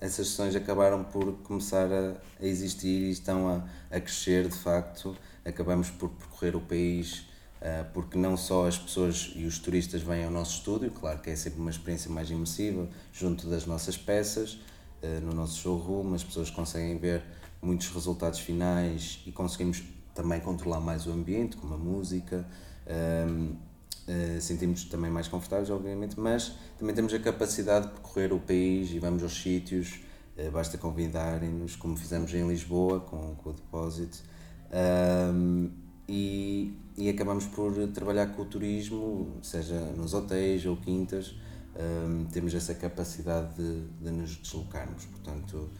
essas 0.00 0.28
sessões 0.28 0.56
acabaram 0.56 1.04
por 1.04 1.34
começar 1.42 1.92
a, 1.92 2.14
a 2.40 2.46
existir 2.46 3.02
e 3.02 3.10
estão 3.10 3.46
a, 3.50 3.62
a 3.94 4.00
crescer 4.00 4.48
de 4.48 4.56
facto. 4.56 5.14
Acabamos 5.44 5.90
por 5.90 6.08
percorrer 6.08 6.56
o 6.56 6.60
país 6.62 7.18
uh, 7.60 7.84
porque 7.92 8.16
não 8.16 8.34
só 8.34 8.66
as 8.66 8.78
pessoas 8.78 9.32
e 9.36 9.44
os 9.44 9.58
turistas 9.58 10.00
vêm 10.00 10.24
ao 10.24 10.30
nosso 10.30 10.56
estúdio, 10.56 10.90
claro 10.90 11.20
que 11.20 11.28
é 11.28 11.36
sempre 11.36 11.60
uma 11.60 11.70
experiência 11.70 12.10
mais 12.10 12.30
imersiva, 12.30 12.88
junto 13.12 13.46
das 13.46 13.66
nossas 13.66 13.98
peças, 13.98 14.58
no 15.22 15.32
nosso 15.32 15.58
showroom, 15.58 16.12
as 16.12 16.22
pessoas 16.22 16.50
conseguem 16.50 16.98
ver 16.98 17.22
muitos 17.62 17.88
resultados 17.88 18.38
finais 18.38 19.22
e 19.26 19.32
conseguimos 19.32 19.82
também 20.14 20.40
controlar 20.40 20.80
mais 20.80 21.06
o 21.06 21.12
ambiente, 21.12 21.56
com 21.56 21.72
a 21.72 21.76
música. 21.76 22.46
Um, 22.86 23.52
uh, 24.08 24.40
sentimos 24.40 24.84
também 24.84 25.10
mais 25.10 25.28
confortáveis, 25.28 25.70
obviamente, 25.70 26.18
mas 26.18 26.54
também 26.78 26.94
temos 26.94 27.12
a 27.14 27.18
capacidade 27.18 27.86
de 27.86 27.92
percorrer 27.92 28.32
o 28.32 28.40
país 28.40 28.90
e 28.90 28.98
vamos 28.98 29.22
aos 29.22 29.40
sítios. 29.40 30.00
Uh, 30.36 30.50
basta 30.50 30.76
convidarem-nos, 30.78 31.76
como 31.76 31.96
fizemos 31.96 32.32
em 32.34 32.46
Lisboa 32.46 33.00
com, 33.00 33.34
com 33.36 33.50
o 33.50 33.52
Deposit. 33.52 34.22
Um, 34.72 35.70
e, 36.08 36.76
e 36.96 37.08
acabamos 37.08 37.46
por 37.46 37.72
trabalhar 37.88 38.26
com 38.28 38.42
o 38.42 38.44
turismo, 38.44 39.38
seja 39.42 39.78
nos 39.96 40.12
hotéis 40.12 40.66
ou 40.66 40.76
quintas, 40.76 41.36
um, 41.76 42.24
temos 42.26 42.52
essa 42.54 42.74
capacidade 42.74 43.54
de, 43.54 43.82
de 44.02 44.10
nos 44.10 44.36
deslocarmos. 44.36 45.04
Portanto, 45.06 45.70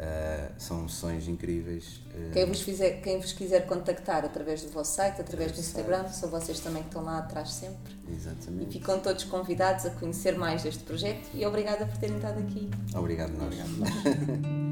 uh, 0.00 0.52
são 0.58 0.88
sessões 0.88 1.28
incríveis. 1.28 2.00
Uh, 2.14 2.32
quem 2.32 2.46
vos, 2.46 2.60
fizer, 2.62 3.00
quem 3.02 3.20
vos 3.20 3.32
quiser 3.32 3.66
contactar 3.66 4.24
através 4.24 4.62
do 4.62 4.70
vosso 4.70 4.96
site, 4.96 5.20
através 5.20 5.52
do 5.52 5.60
Instagram, 5.60 6.08
são 6.08 6.30
vocês 6.30 6.58
também 6.60 6.82
que 6.82 6.88
estão 6.88 7.04
lá 7.04 7.18
atrás 7.18 7.52
sempre. 7.52 7.94
Exatamente. 8.10 8.70
E 8.70 8.72
ficam 8.72 8.98
todos 8.98 9.24
convidados 9.24 9.86
a 9.86 9.90
conhecer 9.90 10.36
mais 10.36 10.62
deste 10.62 10.82
projeto 10.82 11.28
e 11.34 11.44
obrigada 11.44 11.86
por 11.86 11.98
terem 11.98 12.16
estado 12.16 12.40
aqui. 12.40 12.70
Obrigado, 12.94 13.32
nós. 13.32 13.46
Obrigado, 13.46 13.70
nós. 13.78 14.60